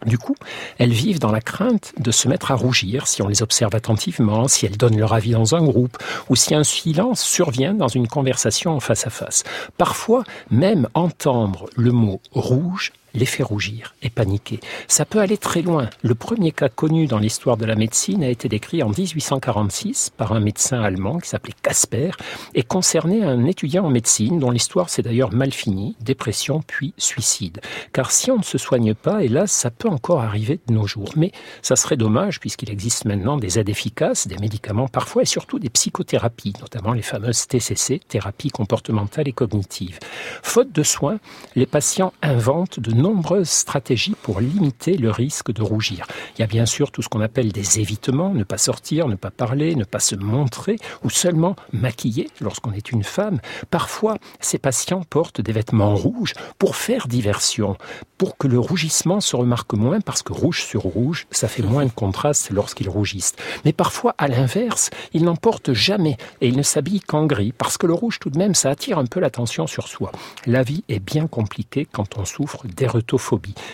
[0.06, 0.36] Du coup,
[0.78, 4.46] elles vivent dans la crainte de se mettre à rougir si on les observe attentivement,
[4.46, 8.06] si elles donnent leur avis dans un groupe, ou si un silence survient dans une
[8.06, 9.42] conversation face à face.
[9.76, 14.60] Parfois, même entendre le mot rouge les fait rougir et paniquer.
[14.86, 15.88] Ça peut aller très loin.
[16.02, 20.32] Le premier cas connu dans l'histoire de la médecine a été décrit en 1846 par
[20.32, 22.10] un médecin allemand qui s'appelait Casper
[22.54, 27.60] et concernait un étudiant en médecine dont l'histoire s'est d'ailleurs mal finie, dépression puis suicide.
[27.92, 31.12] Car si on ne se soigne pas, hélas, ça peut encore arriver de nos jours.
[31.16, 35.58] Mais ça serait dommage puisqu'il existe maintenant des aides efficaces, des médicaments parfois et surtout
[35.58, 39.98] des psychothérapies, notamment les fameuses TCC, thérapies comportementales et cognitives.
[40.42, 41.18] Faute de soins,
[41.56, 46.06] les patients inventent de nombreuses stratégies pour limiter le risque de rougir.
[46.36, 49.14] Il y a bien sûr tout ce qu'on appelle des évitements, ne pas sortir, ne
[49.14, 53.40] pas parler, ne pas se montrer, ou seulement maquiller lorsqu'on est une femme.
[53.70, 57.76] Parfois, ces patients portent des vêtements rouges pour faire diversion,
[58.18, 61.86] pour que le rougissement se remarque moins, parce que rouge sur rouge, ça fait moins
[61.86, 63.34] de contraste lorsqu'ils rougissent.
[63.64, 67.78] Mais parfois, à l'inverse, ils n'en portent jamais et ils ne s'habillent qu'en gris, parce
[67.78, 70.10] que le rouge, tout de même, ça attire un peu l'attention sur soi.
[70.46, 72.66] La vie est bien compliquée quand on souffre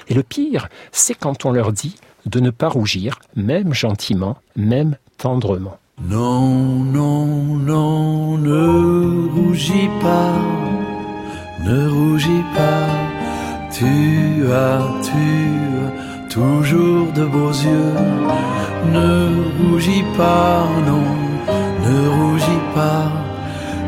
[0.08, 1.96] Et le pire, c'est quand on leur dit
[2.26, 5.78] de ne pas rougir, même gentiment, même tendrement.
[6.02, 6.40] Non,
[6.96, 10.32] non, non, ne rougis pas,
[11.64, 12.88] ne rougis pas,
[13.70, 15.24] tu as, tu
[15.78, 17.94] as toujours de beaux yeux.
[18.92, 21.06] Ne rougis pas, non,
[21.86, 23.12] ne rougis pas,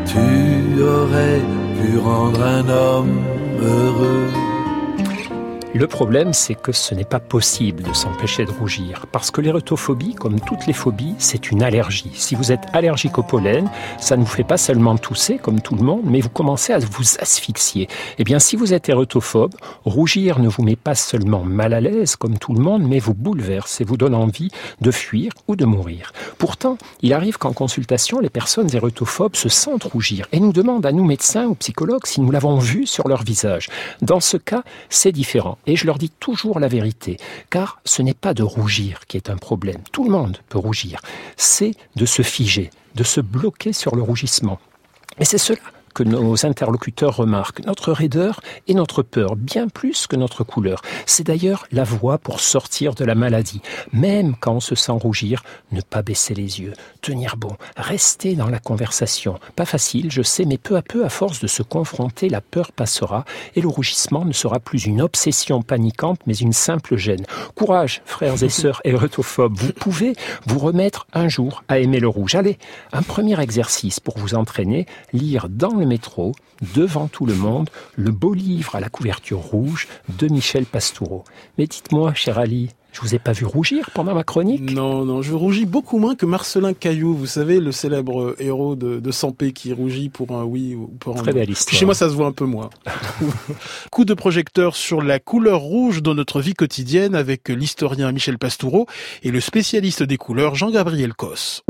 [0.05, 1.41] tu aurais
[1.77, 3.19] pu rendre un homme
[3.61, 4.46] heureux.
[5.73, 10.15] Le problème, c'est que ce n'est pas possible de s'empêcher de rougir, parce que l'érotophobie,
[10.15, 12.11] comme toutes les phobies, c'est une allergie.
[12.13, 15.75] Si vous êtes allergique au pollen, ça ne vous fait pas seulement tousser, comme tout
[15.75, 17.89] le monde, mais vous commencez à vous asphyxier.
[18.17, 22.15] Eh bien, si vous êtes érotophobe, rougir ne vous met pas seulement mal à l'aise,
[22.15, 24.49] comme tout le monde, mais vous bouleverse et vous donne envie
[24.79, 26.13] de fuir ou de mourir.
[26.37, 30.93] Pourtant, il arrive qu'en consultation, les personnes érotophobes se sentent rougir et nous demandent à
[30.93, 33.69] nous médecins ou psychologues si nous l'avons vu sur leur visage.
[34.01, 35.56] Dans ce cas, c'est différent.
[35.65, 37.17] Et je leur dis toujours la vérité,
[37.49, 39.81] car ce n'est pas de rougir qui est un problème.
[39.91, 41.01] Tout le monde peut rougir.
[41.35, 44.59] C'est de se figer, de se bloquer sur le rougissement.
[45.19, 45.59] Et c'est cela
[45.97, 50.83] que nos interlocuteurs remarquent, notre raideur et notre peur, bien plus que notre couleur.
[51.07, 53.63] C'est d'ailleurs la voie pour sortir de la maladie.
[53.93, 58.47] Même quand on se sent rougir, ne pas baisser les yeux, tenir bon, rester dans
[58.47, 59.39] la conversation.
[59.55, 62.71] Pas facile, je sais, mais peu à peu, à force de se confronter, la peur
[62.73, 67.25] passera et le rougissement ne sera plus une obsession paniquante, mais une simple gêne.
[67.55, 70.13] Courage, frères et sœurs érotophobes, vous pouvez
[70.45, 72.35] vous remettre un jour à aimer le rouge.
[72.35, 72.59] Allez,
[72.93, 76.33] un premier exercice pour vous entraîner, lire dans le métro,
[76.75, 81.23] devant tout le monde, le beau livre à la couverture rouge de Michel Pastoureau.
[81.57, 84.71] Mais dites-moi, cher Ali, je vous ai pas vu rougir pendant ma chronique?
[84.71, 88.99] Non, non, je rougis beaucoup moins que Marcelin Caillou, vous savez, le célèbre héros de,
[88.99, 91.39] de Sampé qui rougit pour un oui ou pour un Très non.
[91.39, 91.77] belle histoire.
[91.77, 92.71] Chez moi, ça se voit un peu moins.
[93.91, 98.87] Coup de projecteur sur la couleur rouge dans notre vie quotidienne avec l'historien Michel Pastoureau
[99.21, 101.63] et le spécialiste des couleurs Jean-Gabriel Cosse.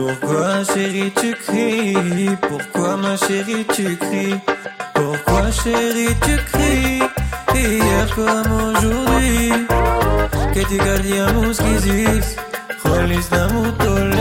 [0.00, 2.34] Pourquoi chérie tu cries?
[2.48, 4.40] Pourquoi ma chérie tu cries?
[4.94, 7.02] Pourquoi chérie tu cries?
[7.54, 9.52] Hier comme aujourd'hui
[10.54, 12.36] Que tu gardiamos quisis
[12.82, 14.16] Rolis namutole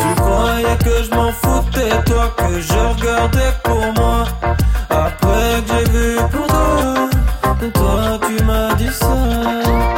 [0.00, 4.24] Tu croyais que je m'en foutais Toi que je regardais pour moi.
[4.88, 7.13] Après que j'ai vu pour toi
[7.72, 9.93] toi tu m'as dit ça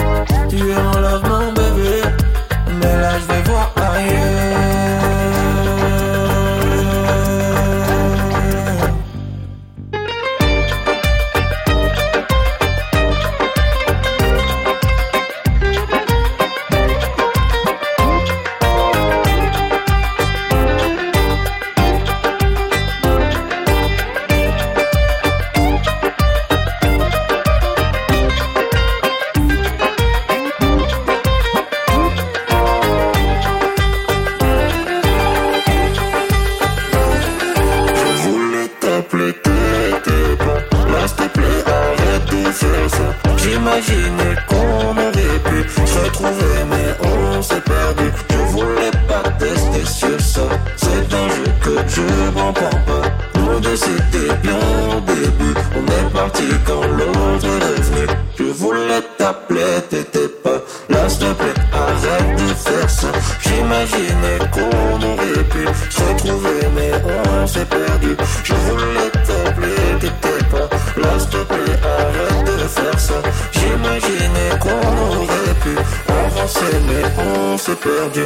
[68.44, 70.68] Je voulais t'appeler, t'étais pas
[71.00, 73.14] Là s'il te plaît arrête de faire ça.
[73.52, 75.76] J'imaginais qu'on aurait pu
[76.08, 78.22] avancer mais on s'est perdu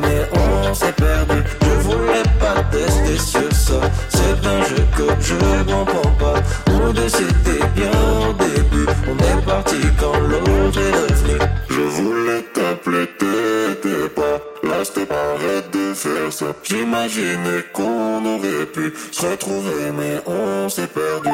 [0.00, 1.42] mais on s'est perdu.
[1.62, 3.80] Je voulais pas tester sur ça.
[4.08, 6.40] C'est un jeu que je comprends pas.
[6.72, 7.90] On décidait bien
[8.28, 8.86] au début.
[9.08, 11.38] On est parti quand l'autre est revenu.
[11.68, 16.46] Je voulais t'appeler, t'étais pas là, plaît, arrête de faire ça.
[16.62, 21.30] J'imaginais qu'on aurait pu se retrouver, mais on s'est perdu.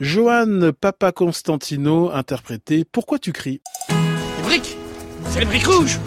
[0.00, 3.62] Johan Papa Constantino interprété Pourquoi tu cries?
[3.88, 4.76] Les briques
[5.30, 5.98] C'est les briques rouges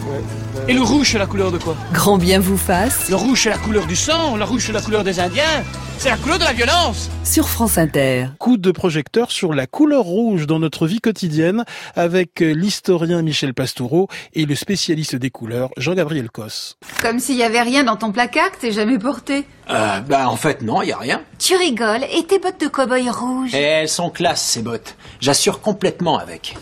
[0.70, 3.50] Et le rouge, c'est la couleur de quoi Grand bien vous fasse Le rouge, c'est
[3.50, 5.64] la couleur du sang, le rouge, c'est la couleur des Indiens,
[5.98, 8.26] c'est la couleur de la violence sur France Inter.
[8.38, 11.64] Coup de projecteur sur la couleur rouge dans notre vie quotidienne
[11.96, 16.78] avec l'historien Michel Pastoureau et le spécialiste des couleurs Jean-Gabriel Cosse.
[17.02, 19.46] Comme s'il y avait rien dans ton placard que t'es jamais porté.
[19.70, 21.20] Euh, bah en fait non, y a rien.
[21.40, 23.56] Tu rigoles, et tes bottes de cow-boy rouges?
[23.56, 24.94] Et elles sont classe ces bottes.
[25.18, 26.54] J'assure complètement avec.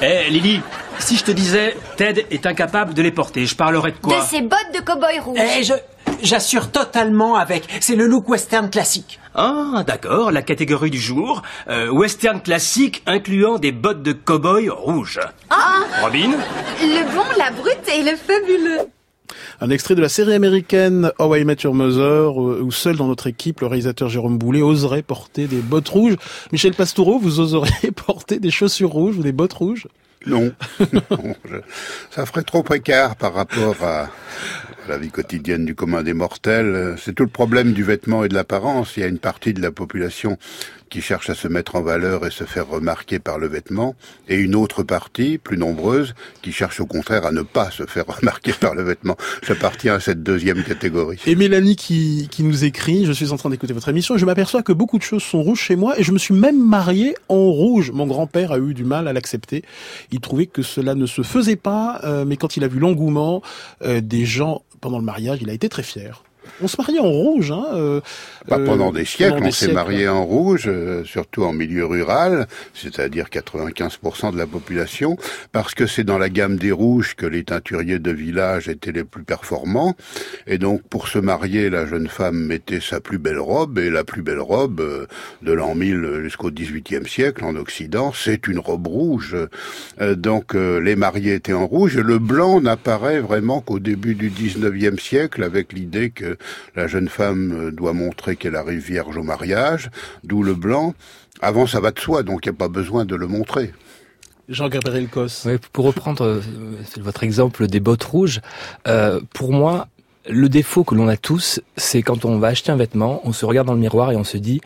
[0.00, 0.60] Eh Lily,
[1.00, 4.20] si je te disais Ted est incapable de les porter, je parlerais de De quoi
[4.20, 5.74] ces bottes de cow-boy rouges Eh je
[6.22, 7.64] j'assure totalement avec.
[7.80, 9.18] C'est le look western classique.
[9.34, 15.20] Ah, d'accord, la catégorie du jour, euh, western classique incluant des bottes de cow-boy rouges.
[15.50, 16.30] Ah Robin
[16.80, 18.88] Le bon, la brute et le fabuleux
[19.60, 23.08] Un extrait de la série américaine How I Met Your Mother, euh, où seul dans
[23.08, 26.16] notre équipe, le réalisateur Jérôme Boulet oserait porter des bottes rouges.
[26.52, 29.86] Michel Pastoureau, vous oseriez porter des chaussures rouges ou des bottes rouges?
[30.26, 30.52] Non.
[30.92, 31.34] Non,
[32.10, 34.10] ça ferait trop précaire par rapport à
[34.88, 36.96] la vie quotidienne du commun des mortels.
[36.98, 38.96] C'est tout le problème du vêtement et de l'apparence.
[38.96, 40.38] Il y a une partie de la population
[40.90, 43.94] qui cherche à se mettre en valeur et se faire remarquer par le vêtement,
[44.28, 48.06] et une autre partie, plus nombreuse, qui cherche au contraire à ne pas se faire
[48.20, 49.16] remarquer par le vêtement.
[49.42, 51.20] J'appartiens à cette deuxième catégorie.
[51.26, 54.62] Et Mélanie qui, qui nous écrit, je suis en train d'écouter votre émission je m'aperçois
[54.62, 57.50] que beaucoup de choses sont rouges chez moi et je me suis même marié en
[57.50, 57.90] rouge.
[57.90, 59.62] Mon grand-père a eu du mal à l'accepter.
[60.10, 63.42] Il trouvait que cela ne se faisait pas, euh, mais quand il a vu l'engouement
[63.82, 66.22] euh, des gens pendant le mariage, il a été très fier.
[66.62, 68.00] On se mariait en rouge, hein euh,
[68.48, 71.86] Pas euh, pendant des siècles, pendant on s'est marié en rouge, euh, surtout en milieu
[71.86, 75.16] rural, c'est-à-dire 95% de la population,
[75.52, 79.04] parce que c'est dans la gamme des rouges que les teinturiers de village étaient les
[79.04, 79.94] plus performants.
[80.46, 84.04] Et donc, pour se marier, la jeune femme mettait sa plus belle robe, et la
[84.04, 85.06] plus belle robe euh,
[85.42, 89.36] de l'an 1000 jusqu'au 18e siècle en Occident, c'est une robe rouge.
[90.00, 94.14] Euh, donc, euh, les mariés étaient en rouge, et le blanc n'apparaît vraiment qu'au début
[94.14, 96.37] du 19e siècle, avec l'idée que
[96.74, 99.90] la jeune femme euh, doit montrer qu'elle arrive vierge au mariage,
[100.24, 100.94] d'où le blanc.
[101.40, 103.72] Avant, ça va de soi, donc il n'y a pas besoin de le montrer.
[104.48, 105.44] Jean-Gabriel Cosse.
[105.44, 106.40] Ouais, pour reprendre euh,
[106.98, 108.40] votre exemple des bottes rouges,
[108.86, 109.88] euh, pour moi,
[110.28, 113.46] le défaut que l'on a tous, c'est quand on va acheter un vêtement, on se
[113.46, 114.60] regarde dans le miroir et on se dit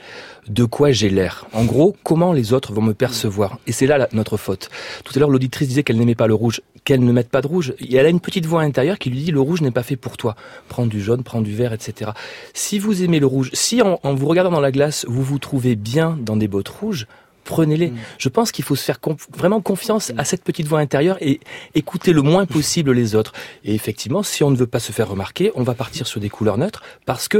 [0.48, 1.46] de quoi j'ai l'air?
[1.52, 3.58] En gros, comment les autres vont me percevoir?
[3.66, 4.70] Et c'est là notre faute.
[5.04, 7.46] Tout à l'heure, l'auditrice disait qu'elle n'aimait pas le rouge, qu'elle ne mette pas de
[7.46, 7.74] rouge.
[7.78, 9.96] Et elle a une petite voix intérieure qui lui dit le rouge n'est pas fait
[9.96, 10.34] pour toi.
[10.68, 12.10] Prends du jaune, prends du vert, etc.
[12.54, 15.76] Si vous aimez le rouge, si en vous regardant dans la glace, vous vous trouvez
[15.76, 17.06] bien dans des bottes rouges,
[17.44, 17.92] prenez-les.
[18.18, 21.40] Je pense qu'il faut se faire conf- vraiment confiance à cette petite voix intérieure et
[21.74, 23.32] écouter le moins possible les autres.
[23.64, 26.28] Et effectivement, si on ne veut pas se faire remarquer, on va partir sur des
[26.30, 27.38] couleurs neutres parce que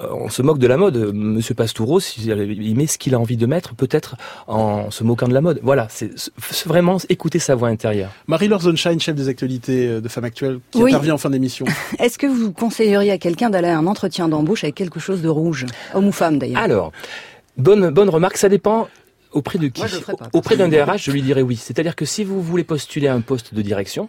[0.00, 0.96] euh, on se moque de la mode.
[1.12, 4.16] Monsieur Pastoureau, s'il- il met ce qu'il a envie de mettre, peut-être
[4.46, 5.60] en se moquant de la mode.
[5.62, 8.10] Voilà, c'est c'est vraiment écouter sa voix intérieure.
[8.26, 10.90] Marie-Laure Zonshine, chef des actualités euh, de Femmes Actuelles, qui Oui.
[10.92, 11.66] intervient en fin d'émission.
[11.98, 15.28] Est-ce que vous conseilleriez à quelqu'un d'aller à un entretien d'embauche avec quelque chose de
[15.28, 15.66] rouge?
[15.94, 16.92] Homme ou femme d'ailleurs Alors,
[17.58, 18.88] bonne, bonne remarque, ça dépend
[19.32, 21.56] auprès de qui Moi, je le ferais pas, Auprès d'un DRH, je lui dirais oui.
[21.56, 24.08] C'est-à-dire que si vous voulez postuler à un poste de direction,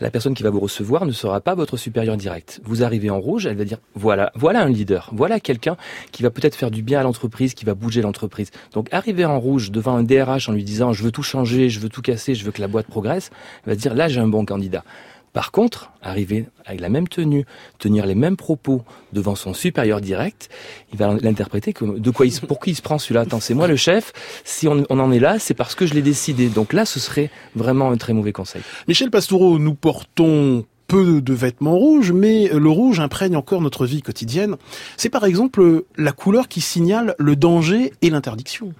[0.00, 2.60] la personne qui va vous recevoir ne sera pas votre supérieur direct.
[2.64, 5.76] Vous arrivez en rouge, elle va dire voilà, voilà un leader, voilà quelqu'un
[6.10, 8.50] qui va peut-être faire du bien à l'entreprise, qui va bouger l'entreprise.
[8.72, 11.80] Donc arriver en rouge devant un DRH en lui disant je veux tout changer, je
[11.80, 13.30] veux tout casser, je veux que la boîte progresse,
[13.64, 14.84] elle va dire là j'ai un bon candidat.
[15.32, 17.46] Par contre, arriver avec la même tenue,
[17.78, 18.82] tenir les mêmes propos
[19.14, 20.50] devant son supérieur direct,
[20.92, 23.22] il va l'interpréter comme de quoi il, pour qui il se prend celui-là?
[23.22, 24.12] Attends, c'est moi le chef.
[24.44, 26.48] Si on en est là, c'est parce que je l'ai décidé.
[26.48, 28.62] Donc là, ce serait vraiment un très mauvais conseil.
[28.88, 34.02] Michel Pastoureau, nous portons peu de vêtements rouges, mais le rouge imprègne encore notre vie
[34.02, 34.56] quotidienne.
[34.98, 38.74] C'est par exemple la couleur qui signale le danger et l'interdiction.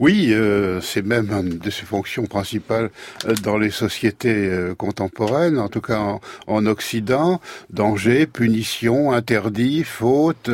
[0.00, 2.90] Oui, euh, c'est même une de ses fonctions principales
[3.26, 7.40] euh, dans les sociétés euh, contemporaines, en tout cas en, en Occident.
[7.70, 10.50] Danger, punition, interdit, faute,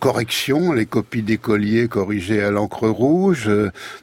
[0.00, 3.50] correction, les copies d'écoliers corrigées à l'encre rouge.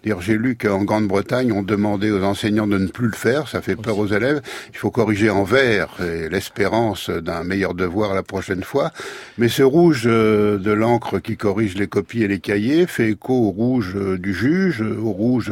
[0.03, 3.61] D'ailleurs, j'ai lu qu'en Grande-Bretagne, on demandait aux enseignants de ne plus le faire, ça
[3.61, 4.41] fait peur aux élèves.
[4.71, 8.91] Il faut corriger en vert, et l'espérance d'un meilleur devoir la prochaine fois.
[9.37, 13.49] Mais ce rouge de l'encre qui corrige les copies et les cahiers fait écho au
[13.49, 15.51] rouge du juge, au rouge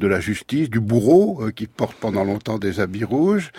[0.00, 3.52] de la justice, du bourreau euh, qui porte pendant longtemps des habits rouges.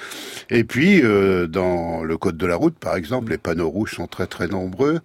[0.50, 4.08] Et puis, euh, dans le code de la route, par exemple, les panneaux rouges sont
[4.08, 5.00] très très nombreux.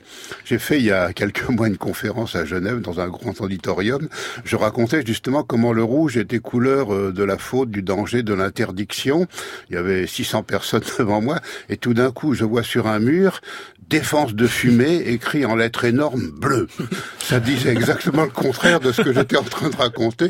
[0.45, 4.09] J'ai fait il y a quelques mois une conférence à Genève dans un grand auditorium.
[4.47, 8.33] Je racontais justement comment le rouge était couleur euh, de la faute, du danger, de
[8.33, 9.27] l'interdiction.
[9.68, 13.01] Il y avait 600 personnes devant moi et tout d'un coup, je vois sur un
[13.01, 13.43] mur
[13.91, 16.68] défense de fumée écrit en lettres énormes bleues.
[17.18, 20.29] Ça disait exactement le contraire de ce que j'étais en train de raconter.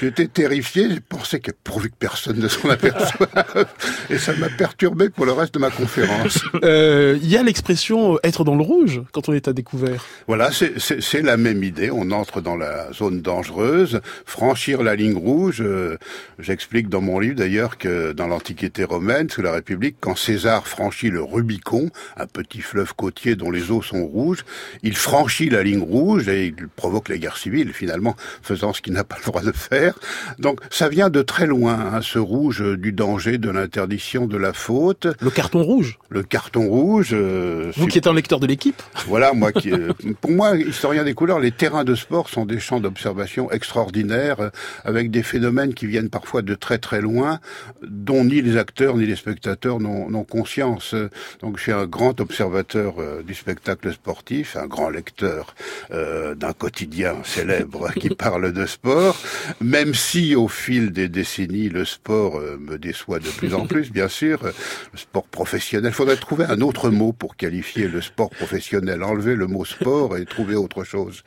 [0.00, 3.66] J'étais terrifié, j'ai pensé que pourvu que personne ne s'en aperçoive.
[4.08, 6.38] Et ça m'a perturbé pour le reste de ma conférence.
[6.64, 10.04] Euh, Il y a l'expression être dans le rouge quand on est à découvert.
[10.34, 11.90] Voilà, c'est la même idée.
[11.90, 15.60] On entre dans la zone dangereuse, franchir la ligne rouge.
[15.60, 15.98] Euh,
[16.38, 21.10] J'explique dans mon livre d'ailleurs que dans l'Antiquité romaine, sous la République, quand César franchit
[21.10, 24.46] le Rubicon, un petit fleuve côtier dont les eaux sont rouges,
[24.82, 28.94] il franchit la ligne rouge et il provoque la guerre civile, finalement, faisant ce qu'il
[28.94, 29.98] n'a pas le droit de faire.
[30.38, 34.54] Donc ça vient de très loin, hein, ce rouge du danger, de l'interdiction, de la
[34.54, 35.06] faute.
[35.20, 37.10] Le carton rouge Le carton rouge.
[37.12, 39.70] Euh, Vous qui êtes un lecteur de l'équipe Voilà, moi qui...
[39.70, 39.92] Euh,
[40.22, 44.50] pour moi, historien des couleurs, les terrains de sport sont des champs d'observation extraordinaires, euh,
[44.84, 47.40] avec des phénomènes qui viennent parfois de très très loin,
[47.82, 50.94] dont ni les acteurs ni les spectateurs n'ont conscience.
[51.40, 55.54] Donc je suis un grand observateur euh, du spectacle sportif, un grand lecteur
[55.90, 59.20] euh, d'un quotidien célèbre qui parle de sport,
[59.60, 63.90] même si au fil des décennies le sport euh, me déçoit de plus en plus,
[63.90, 65.90] bien sûr, le sport professionnel.
[65.90, 70.11] Il faudrait trouver un autre mot pour qualifier le sport professionnel, enlever le mot sport
[70.16, 71.22] et trouver autre chose.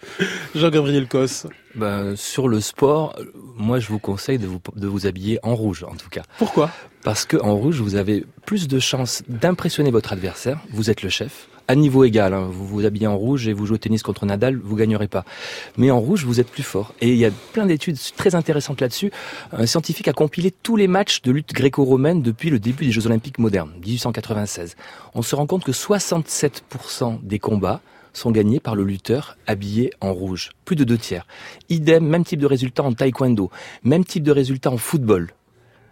[0.55, 1.47] Jean-Gabriel Cosse.
[1.75, 3.15] Ben, sur le sport,
[3.57, 6.23] moi je vous conseille de vous, de vous habiller en rouge en tout cas.
[6.37, 6.71] Pourquoi?
[7.03, 10.59] Parce que en rouge, vous avez plus de chances d'impressionner votre adversaire.
[10.71, 11.47] Vous êtes le chef.
[11.67, 12.47] À niveau égal, hein.
[12.51, 15.25] vous vous habillez en rouge et vous jouez au tennis contre Nadal, vous gagnerez pas.
[15.77, 16.93] Mais en rouge, vous êtes plus fort.
[17.01, 19.11] Et il y a plein d'études très intéressantes là-dessus.
[19.51, 23.07] Un scientifique a compilé tous les matchs de lutte gréco-romaine depuis le début des Jeux
[23.07, 24.75] Olympiques modernes, 1896.
[25.15, 27.81] On se rend compte que 67% des combats
[28.17, 30.51] sont gagnés par le lutteur habillé en rouge.
[30.65, 31.27] Plus de deux tiers.
[31.69, 33.51] Idem, même type de résultat en taekwondo.
[33.83, 35.33] Même type de résultat en football.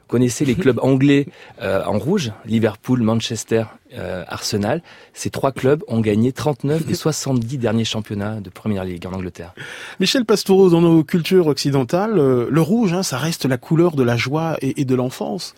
[0.04, 1.28] Vous connaissez les clubs anglais
[1.62, 4.82] euh, en rouge, Liverpool, Manchester, euh, Arsenal.
[5.14, 9.54] Ces trois clubs ont gagné 39 des 70 derniers championnats de Première Ligue en Angleterre.
[10.00, 14.04] Michel Pastoureau, dans nos cultures occidentales, euh, le rouge, hein, ça reste la couleur de
[14.04, 15.56] la joie et, et de l'enfance.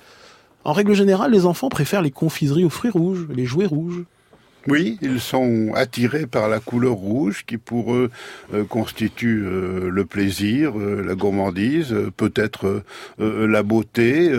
[0.64, 4.04] En règle générale, les enfants préfèrent les confiseries aux fruits rouges, les jouets rouges.
[4.68, 8.10] Oui, ils sont attirés par la couleur rouge qui pour eux
[8.54, 12.84] euh, constitue euh, le plaisir, euh, la gourmandise, peut-être
[13.20, 14.32] la beauté.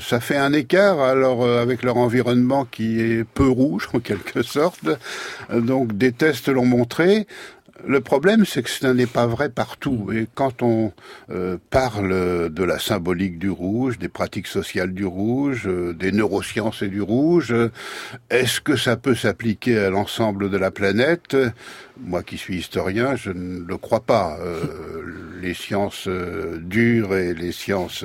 [0.00, 4.88] ça fait un écart alors avec leur environnement qui est peu rouge en quelque sorte.
[5.52, 7.26] donc des tests l'ont montré.
[7.86, 10.10] Le problème, c'est que ce n'est pas vrai partout.
[10.12, 10.92] Et quand on
[11.30, 16.80] euh, parle de la symbolique du rouge, des pratiques sociales du rouge, euh, des neurosciences
[16.82, 17.70] et du rouge, euh,
[18.30, 21.36] est-ce que ça peut s'appliquer à l'ensemble de la planète?
[22.00, 24.38] Moi qui suis historien, je ne le crois pas.
[25.42, 26.08] les sciences
[26.62, 28.04] dures et les sciences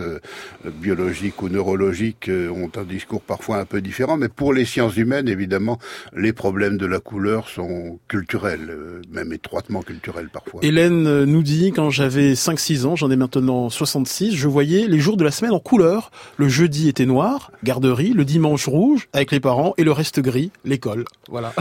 [0.65, 5.29] biologiques ou neurologiques ont un discours parfois un peu différent, mais pour les sciences humaines,
[5.29, 5.79] évidemment,
[6.13, 10.59] les problèmes de la couleur sont culturels, même étroitement culturels parfois.
[10.63, 15.17] Hélène nous dit, quand j'avais 5-6 ans, j'en ai maintenant 66, je voyais les jours
[15.17, 16.11] de la semaine en couleur.
[16.37, 20.51] Le jeudi était noir, garderie, le dimanche rouge, avec les parents, et le reste gris,
[20.65, 21.05] l'école.
[21.29, 21.53] Voilà.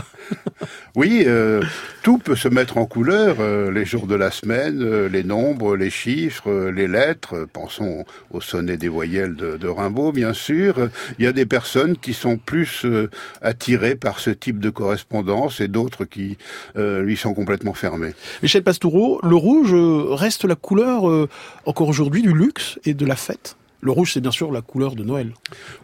[0.96, 1.62] oui, euh,
[2.02, 5.76] tout peut se mettre en couleur, euh, les jours de la semaine, euh, les nombres,
[5.76, 7.46] les chiffres, les lettres.
[7.52, 10.88] Pensons au sonnet des voyelles de, de Rimbaud, bien sûr.
[11.18, 13.10] Il y a des personnes qui sont plus euh,
[13.42, 16.38] attirées par ce type de correspondance et d'autres qui
[16.76, 18.14] euh, lui sont complètement fermées.
[18.42, 21.28] Michel Pastoureau, le rouge euh, reste la couleur euh,
[21.66, 23.56] encore aujourd'hui du luxe et de la fête?
[23.80, 25.32] Le rouge, c'est bien sûr la couleur de Noël.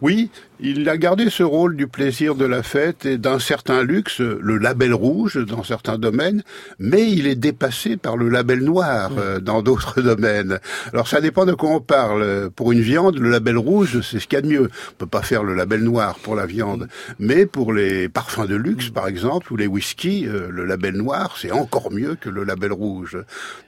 [0.02, 0.28] Oui,
[0.60, 4.56] il a gardé ce rôle du plaisir de la fête et d'un certain luxe, le
[4.56, 6.42] label rouge dans certains domaines,
[6.78, 10.60] mais il est dépassé par le label noir euh, dans d'autres domaines.
[10.92, 12.50] Alors ça dépend de quoi on parle.
[12.54, 14.70] Pour une viande, le label rouge, c'est ce qu'il y a de mieux.
[14.92, 16.88] On peut pas faire le label noir pour la viande,
[17.18, 21.36] mais pour les parfums de luxe, par exemple, ou les whisky, euh, le label noir,
[21.36, 23.18] c'est encore mieux que le label rouge.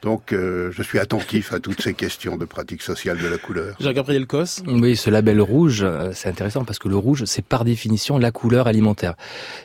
[0.03, 3.75] Donc euh, je suis attentif à toutes ces questions de pratique sociale de la couleur.
[3.81, 8.19] Jean-Gabriel Cos Oui, ce label rouge, c'est intéressant parce que le rouge, c'est par définition
[8.19, 9.15] la couleur alimentaire.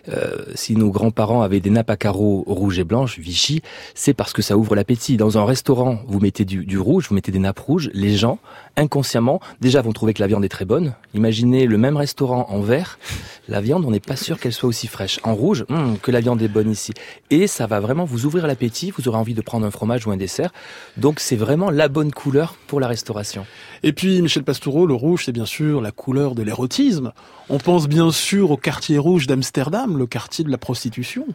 [0.09, 3.61] Euh, si nos grands-parents avaient des nappes à carreaux rouges et blanches, Vichy,
[3.95, 5.17] c'est parce que ça ouvre l'appétit.
[5.17, 8.39] Dans un restaurant, vous mettez du, rouge, vous mettez des nappes rouges, les gens,
[8.77, 10.93] inconsciemment, déjà vont trouver que la viande est très bonne.
[11.13, 12.99] Imaginez le même restaurant en vert,
[13.47, 15.19] la viande, on n'est pas sûr qu'elle soit aussi fraîche.
[15.23, 16.93] En rouge, hum, que la viande est bonne ici.
[17.29, 20.11] Et ça va vraiment vous ouvrir l'appétit, vous aurez envie de prendre un fromage ou
[20.11, 20.51] un dessert.
[20.97, 23.45] Donc c'est vraiment la bonne couleur pour la restauration.
[23.83, 27.00] Et puis, Michel Pastoureau, le rouge, c'est bien sûr la couleur de l'érotisme.
[27.49, 31.25] On pense bien sûr au quartier rouge d'Amsterdam, le quartier de la prostitution.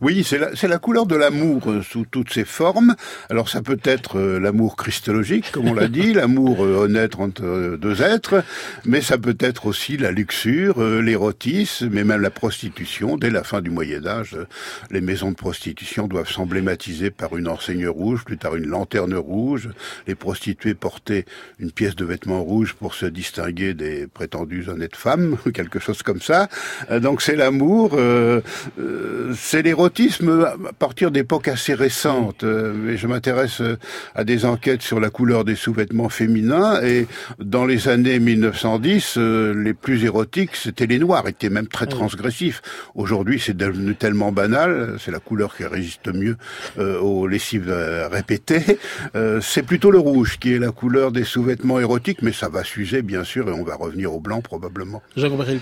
[0.00, 2.94] Oui, c'est la, la couleur de l'amour euh, sous toutes ses formes.
[3.30, 7.44] Alors ça peut être euh, l'amour christologique, comme on l'a dit, l'amour euh, honnête entre
[7.44, 8.44] euh, deux êtres,
[8.84, 13.16] mais ça peut être aussi la luxure, euh, l'érotisme, mais même la prostitution.
[13.16, 14.46] Dès la fin du Moyen Âge, euh,
[14.92, 19.68] les maisons de prostitution doivent s'emblématiser par une enseigne rouge, plus tard une lanterne rouge.
[20.06, 21.24] Les prostituées portaient
[21.58, 26.20] une pièce de vêtement rouge pour se distinguer des prétendues honnêtes femmes, quelque chose comme
[26.20, 26.48] ça.
[26.92, 28.42] Euh, Donc c'est l'amour, euh,
[28.78, 32.44] euh, c'est l'érotisme à partir d'époques assez récentes.
[32.44, 33.76] Euh, mais je m'intéresse euh,
[34.14, 37.06] à des enquêtes sur la couleur des sous-vêtements féminins et
[37.38, 42.62] dans les années 1910, euh, les plus érotiques, c'était les noirs, étaient même très transgressifs.
[42.94, 46.36] Aujourd'hui, c'est devenu tellement banal, c'est la couleur qui résiste mieux
[46.78, 47.72] euh, aux lessives
[48.10, 48.78] répétées.
[49.14, 52.62] Euh, c'est plutôt le rouge qui est la couleur des sous-vêtements érotiques, mais ça va
[52.62, 55.02] s'user bien sûr et on va revenir au blanc probablement.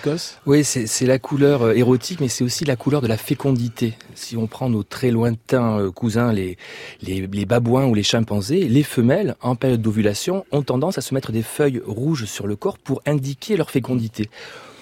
[0.03, 3.95] Cos Oui, c'est la couleur érotique, mais c'est aussi la couleur de la fécondité.
[4.17, 6.57] Si on prend nos très lointains euh, cousins, les,
[7.45, 11.43] babouins ou les chimpanzés, les femelles, en période d'ovulation, ont tendance à se mettre des
[11.43, 14.31] feuilles rouges sur le corps pour indiquer leur fécondité.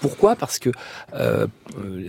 [0.01, 0.35] Pourquoi?
[0.35, 0.69] Parce que
[1.13, 1.47] euh,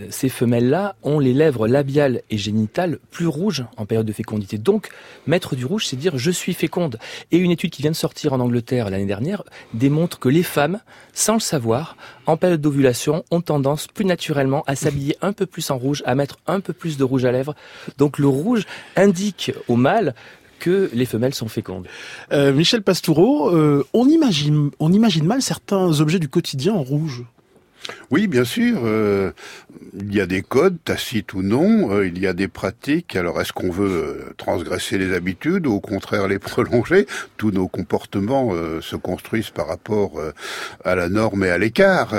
[0.09, 4.57] ces femelles-là ont les lèvres labiales et génitales plus rouges en période de fécondité.
[4.57, 4.89] Donc,
[5.25, 6.99] mettre du rouge, c'est dire je suis féconde.
[7.31, 10.79] Et une étude qui vient de sortir en Angleterre l'année dernière démontre que les femmes,
[11.13, 15.69] sans le savoir, en période d'ovulation, ont tendance plus naturellement à s'habiller un peu plus
[15.71, 17.55] en rouge, à mettre un peu plus de rouge à lèvres.
[17.97, 18.65] Donc, le rouge
[18.95, 20.13] indique au mâle
[20.59, 21.87] que les femelles sont fécondes.
[22.31, 27.23] Euh, Michel Pastoureau, euh, on, imagine, on imagine mal certains objets du quotidien en rouge.
[28.11, 28.79] Oui, bien sûr.
[28.83, 29.31] euh,
[29.99, 31.91] il y a des codes, tacites ou non.
[31.91, 33.15] euh, il y a des pratiques.
[33.15, 37.07] Alors, est-ce qu'on veut euh, transgresser les habitudes ou au contraire les prolonger?
[37.37, 40.19] Tous nos comportements euh, se construisent par rapport
[40.83, 42.13] à la norme et à l'écart.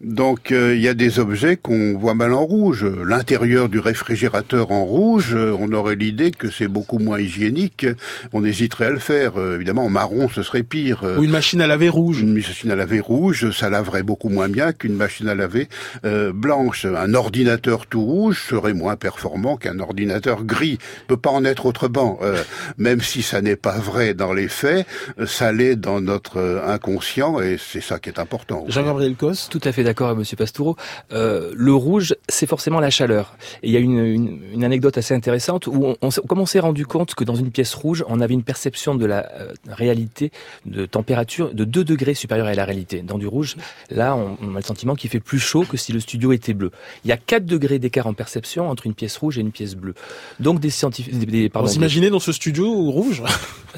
[0.00, 2.84] donc, il y a des objets qu'on voit mal en rouge.
[2.84, 7.86] L'intérieur du réfrigérateur en rouge, on aurait l'idée que c'est beaucoup moins hygiénique.
[8.32, 9.32] On hésiterait à le faire.
[9.38, 11.04] Évidemment, en marron, ce serait pire.
[11.18, 12.20] Ou une machine à laver rouge.
[12.22, 15.68] une machine à laver rouge, ça laverait beaucoup moins bien qu'une machine à laver
[16.04, 16.84] euh, blanche.
[16.84, 20.78] Un ordinateur tout rouge serait moins performant qu'un ordinateur gris.
[21.02, 22.18] Il peut pas en être autrement.
[22.22, 22.42] Euh,
[22.78, 24.86] même si ça n'est pas vrai dans les faits,
[25.18, 28.64] euh, ça l'est dans notre inconscient et c'est ça qui est important.
[28.68, 30.76] Jean-Gabriel Cos Tout à fait d'accord avec Monsieur Pastoureau.
[31.12, 33.36] Euh, le rouge, c'est forcément la chaleur.
[33.62, 36.60] Et il y a une, une, une anecdote assez intéressante où, on, comme on s'est
[36.60, 40.32] rendu compte que dans une pièce rouge, on avait une perception de la euh, réalité
[40.66, 43.02] de température de 2 degrés supérieure à la réalité.
[43.02, 43.56] Dans du rouge,
[43.90, 46.54] là, on, on a le sentiment qu'il fait plus chaud que si le studio était
[46.54, 46.70] bleu.
[47.04, 49.74] Il y a 4 degrés d'écart en perception entre une pièce rouge et une pièce
[49.74, 49.94] bleue.
[50.40, 53.22] Donc des scientifiques, des, des- pardon, Vous imaginez dans ce studio rouge?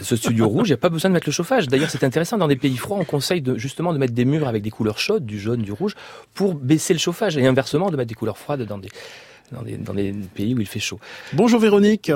[0.00, 1.68] Ce studio rouge, il n'y a pas besoin de mettre le chauffage.
[1.68, 4.48] D'ailleurs, c'est intéressant, dans des pays froids, on conseille de, justement de mettre des murs
[4.48, 5.94] avec des couleurs chaudes, du jaune, du rouge,
[6.34, 7.36] pour baisser le chauffage.
[7.36, 8.88] Et inversement, de mettre des couleurs froides dans des,
[9.52, 10.98] dans des, dans des pays où il fait chaud.
[11.34, 12.10] Bonjour Véronique.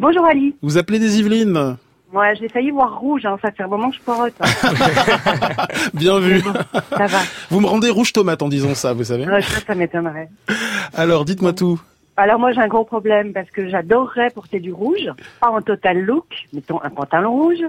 [0.00, 0.54] Bonjour Ali.
[0.62, 1.76] Vous appelez des Yvelines.
[2.12, 3.38] Moi, j'ai failli voir rouge, hein.
[3.40, 4.34] ça fait un moment que je porote.
[4.40, 5.64] hein.
[5.94, 6.42] Bien vu.
[6.90, 7.18] ça va.
[7.50, 9.26] Vous me rendez rouge tomate en disant ça, vous savez.
[9.26, 10.28] Ouais, ça, ça m'étonnerait.
[10.94, 11.80] Alors, dites-moi tout.
[12.18, 15.08] Alors moi, j'ai un gros problème parce que j'adorerais porter du rouge,
[15.40, 17.62] pas en total look, mettons un pantalon rouge,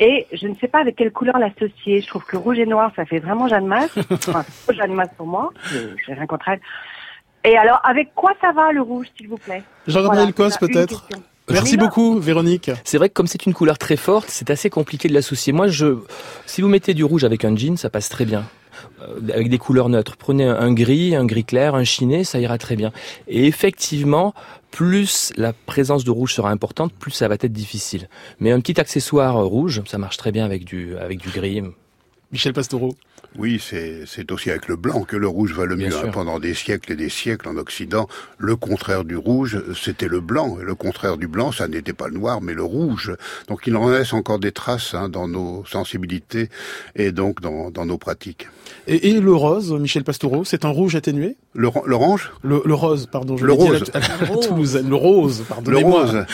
[0.00, 2.00] et je ne sais pas avec quelle couleur l'associer.
[2.00, 3.90] Je trouve que rouge et noir, ça fait vraiment Jeanne Masse.
[4.10, 6.60] Enfin, trop Jeanne Masse pour moi, j'ai rien contre elle.
[7.44, 9.62] Et alors, avec quoi ça va le rouge, s'il vous plaît?
[9.86, 11.06] Jean-Gabriel Voilà, peut-être?
[11.50, 12.70] Merci beaucoup, Véronique.
[12.84, 15.52] C'est vrai que comme c'est une couleur très forte, c'est assez compliqué de l'associer.
[15.52, 15.98] Moi, je,
[16.46, 18.44] si vous mettez du rouge avec un jean, ça passe très bien.
[19.02, 20.16] Euh, avec des couleurs neutres.
[20.16, 22.92] Prenez un gris, un gris clair, un chiné, ça ira très bien.
[23.28, 24.34] Et effectivement,
[24.70, 28.08] plus la présence de rouge sera importante, plus ça va être difficile.
[28.40, 31.62] Mais un petit accessoire rouge, ça marche très bien avec du, avec du gris.
[32.32, 32.94] Michel Pastoureau.
[33.38, 35.94] Oui, c'est aussi avec le blanc que le rouge va le mieux.
[35.94, 36.10] Hein.
[36.12, 38.08] Pendant des siècles et des siècles en Occident,
[38.38, 40.58] le contraire du rouge, c'était le blanc.
[40.60, 43.14] Et le contraire du blanc, ça n'était pas le noir, mais le rouge.
[43.48, 46.50] Donc il en reste encore des traces hein, dans nos sensibilités
[46.94, 48.48] et donc dans, dans nos pratiques.
[48.86, 51.36] Et, et, le rose, Michel Pastoureau, c'est un rouge atténué?
[51.54, 53.36] L'orange le, le, rose, pardon.
[53.36, 53.84] Je le rose.
[53.94, 54.00] À, à,
[54.82, 56.04] le rose, pardonnez-moi.
[56.04, 56.26] Le rose.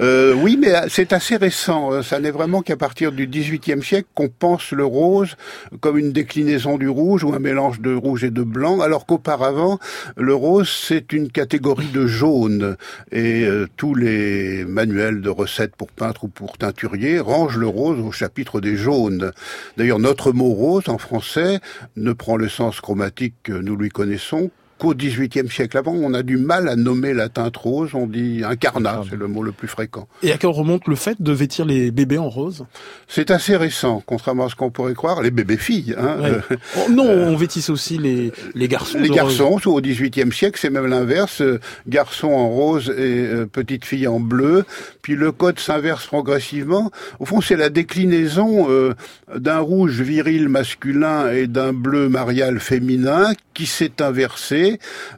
[0.00, 2.02] Euh, oui, mais c'est assez récent.
[2.02, 5.36] Ça n'est vraiment qu'à partir du XVIIIe siècle qu'on pense le rose
[5.80, 9.78] comme une déclinaison du rouge ou un mélange de rouge et de blanc, alors qu'auparavant,
[10.16, 12.76] le rose, c'est une catégorie de jaune.
[13.12, 18.00] Et euh, tous les manuels de recettes pour peintre ou pour teinturier rangent le rose
[18.00, 19.32] au chapitre des jaunes.
[19.76, 21.60] D'ailleurs, notre mot rose en français
[21.96, 25.76] ne prend le sens chromatique que nous lui connaissons qu'au XVIIIe siècle.
[25.78, 29.28] Avant, on a du mal à nommer la teinte rose, on dit incarnat, c'est le
[29.28, 30.08] mot le plus fréquent.
[30.22, 32.64] Et à quand remonte le fait de vêtir les bébés en rose?
[33.08, 35.94] C'est assez récent, contrairement à ce qu'on pourrait croire, les bébés filles.
[35.98, 36.40] Hein.
[36.76, 38.98] oh, non, on vêtisse aussi les, les garçons.
[38.98, 43.84] Les garçons, au XVIIIe siècle, c'est même l'inverse, euh, garçons en rose et euh, petites
[43.84, 44.64] filles en bleu,
[45.02, 46.90] puis le code s'inverse progressivement.
[47.20, 48.94] Au fond, c'est la déclinaison euh,
[49.36, 54.63] d'un rouge viril masculin et d'un bleu marial féminin qui s'est inversé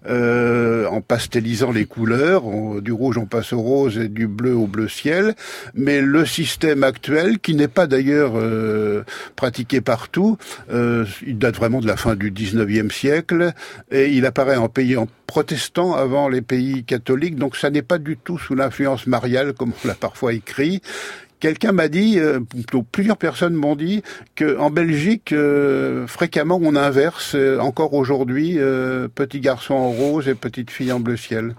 [0.09, 2.43] euh, en pastelisant les couleurs.
[2.81, 5.35] du rouge on passe au rose et du bleu au bleu ciel.
[5.75, 9.05] Mais le système actuel, qui n'est pas d'ailleurs euh,
[9.37, 10.39] pratiqué partout,
[10.73, 13.53] euh, il date vraiment de la fin du 19e siècle
[13.91, 17.37] et il apparaît en pays en protestant avant les pays catholiques.
[17.37, 20.81] Donc ça n'est pas du tout sous l'influence mariale comme on l'a parfois écrit.
[21.41, 22.41] Quelqu'un m'a dit, euh,
[22.93, 24.03] plusieurs personnes m'ont dit
[24.35, 28.59] que en Belgique, euh, fréquemment, on inverse euh, encore aujourd'hui
[29.15, 31.55] petit garçon en rose et petite fille en bleu ciel.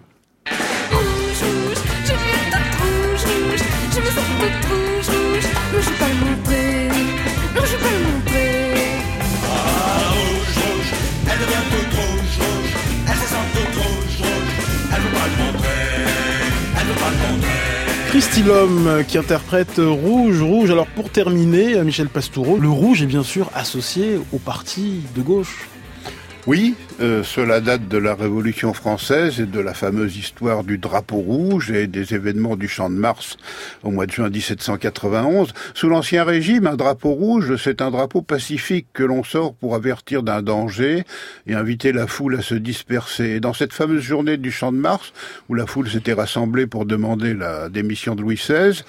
[18.20, 20.72] Christy Lhomme qui interprète Rouge, Rouge.
[20.72, 25.68] Alors pour terminer, Michel Pastoureau, le rouge est bien sûr associé au parti de gauche.
[26.48, 31.18] Oui, euh, cela date de la Révolution française et de la fameuse histoire du drapeau
[31.18, 33.38] rouge et des événements du Champ de Mars
[33.84, 35.54] au mois de juin 1791.
[35.76, 40.24] Sous l'Ancien Régime, un drapeau rouge, c'est un drapeau pacifique que l'on sort pour avertir
[40.24, 41.04] d'un danger
[41.46, 43.40] et inviter la foule à se disperser.
[43.40, 45.14] Dans cette fameuse journée du Champ de Mars,
[45.50, 48.84] où la foule s'était rassemblée pour demander la démission de Louis XVI,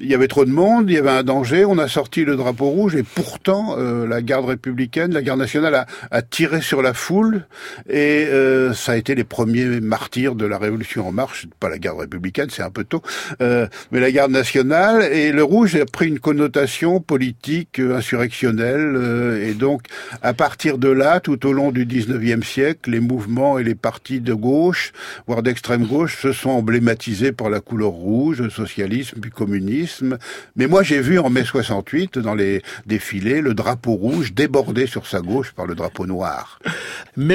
[0.00, 2.36] il y avait trop de monde, il y avait un danger, on a sorti le
[2.36, 6.94] drapeau rouge et pourtant euh, la garde républicaine, la garde nationale a tiré sur la
[6.94, 7.44] foule
[7.88, 11.78] et euh, ça a été les premiers martyrs de la Révolution en marche, pas la
[11.78, 13.02] garde républicaine, c'est un peu tôt,
[13.40, 18.94] euh, mais la garde nationale et le rouge a pris une connotation politique euh, insurrectionnelle
[18.96, 19.82] euh, et donc
[20.22, 24.20] à partir de là, tout au long du 19e siècle, les mouvements et les partis
[24.20, 24.92] de gauche,
[25.26, 30.18] voire d'extrême gauche, se sont emblématisés par la couleur rouge, socialisme puis communisme.
[30.56, 35.06] Mais moi j'ai vu en mai 68 dans les défilés le drapeau rouge débordé sur
[35.06, 36.58] sa gauche par le drapeau noir.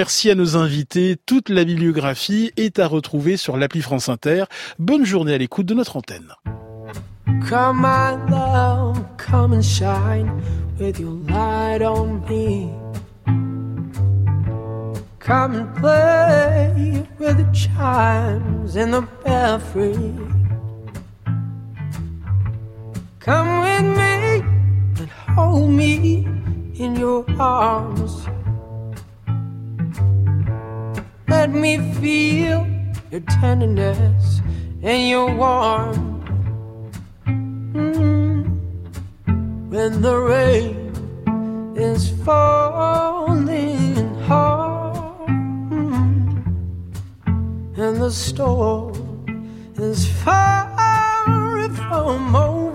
[0.06, 1.18] À nos invités.
[1.26, 4.46] Toute la bibliographie est à retrouver sur l'appli France Inter.
[4.78, 6.34] Bonne journée à l'écoute de notre antenne.
[7.50, 10.32] Come my love, come and shine
[10.80, 12.70] with your light on me.
[15.20, 19.96] Come and play with the chimes in the belfry.
[23.20, 24.44] Come with me
[25.00, 26.28] and hold me
[26.78, 28.28] in your arms.
[31.46, 32.66] Let me feel
[33.12, 34.42] your tenderness
[34.82, 36.28] and your warmth.
[37.28, 38.48] Mm.
[39.70, 46.48] When the rain is falling hard mm.
[47.78, 48.96] and the storm
[49.78, 50.66] is far
[51.78, 52.75] from over,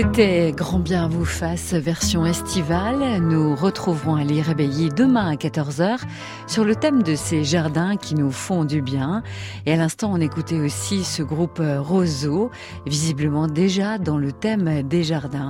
[0.00, 3.20] C'était Grand Bien vous fasse version estivale.
[3.20, 5.98] Nous retrouverons Ali Réveillé demain à 14h
[6.46, 9.22] sur le thème de ces jardins qui nous font du bien.
[9.66, 12.50] Et à l'instant, on écoutait aussi ce groupe euh, Roseau,
[12.86, 15.48] visiblement déjà dans le thème des jardins.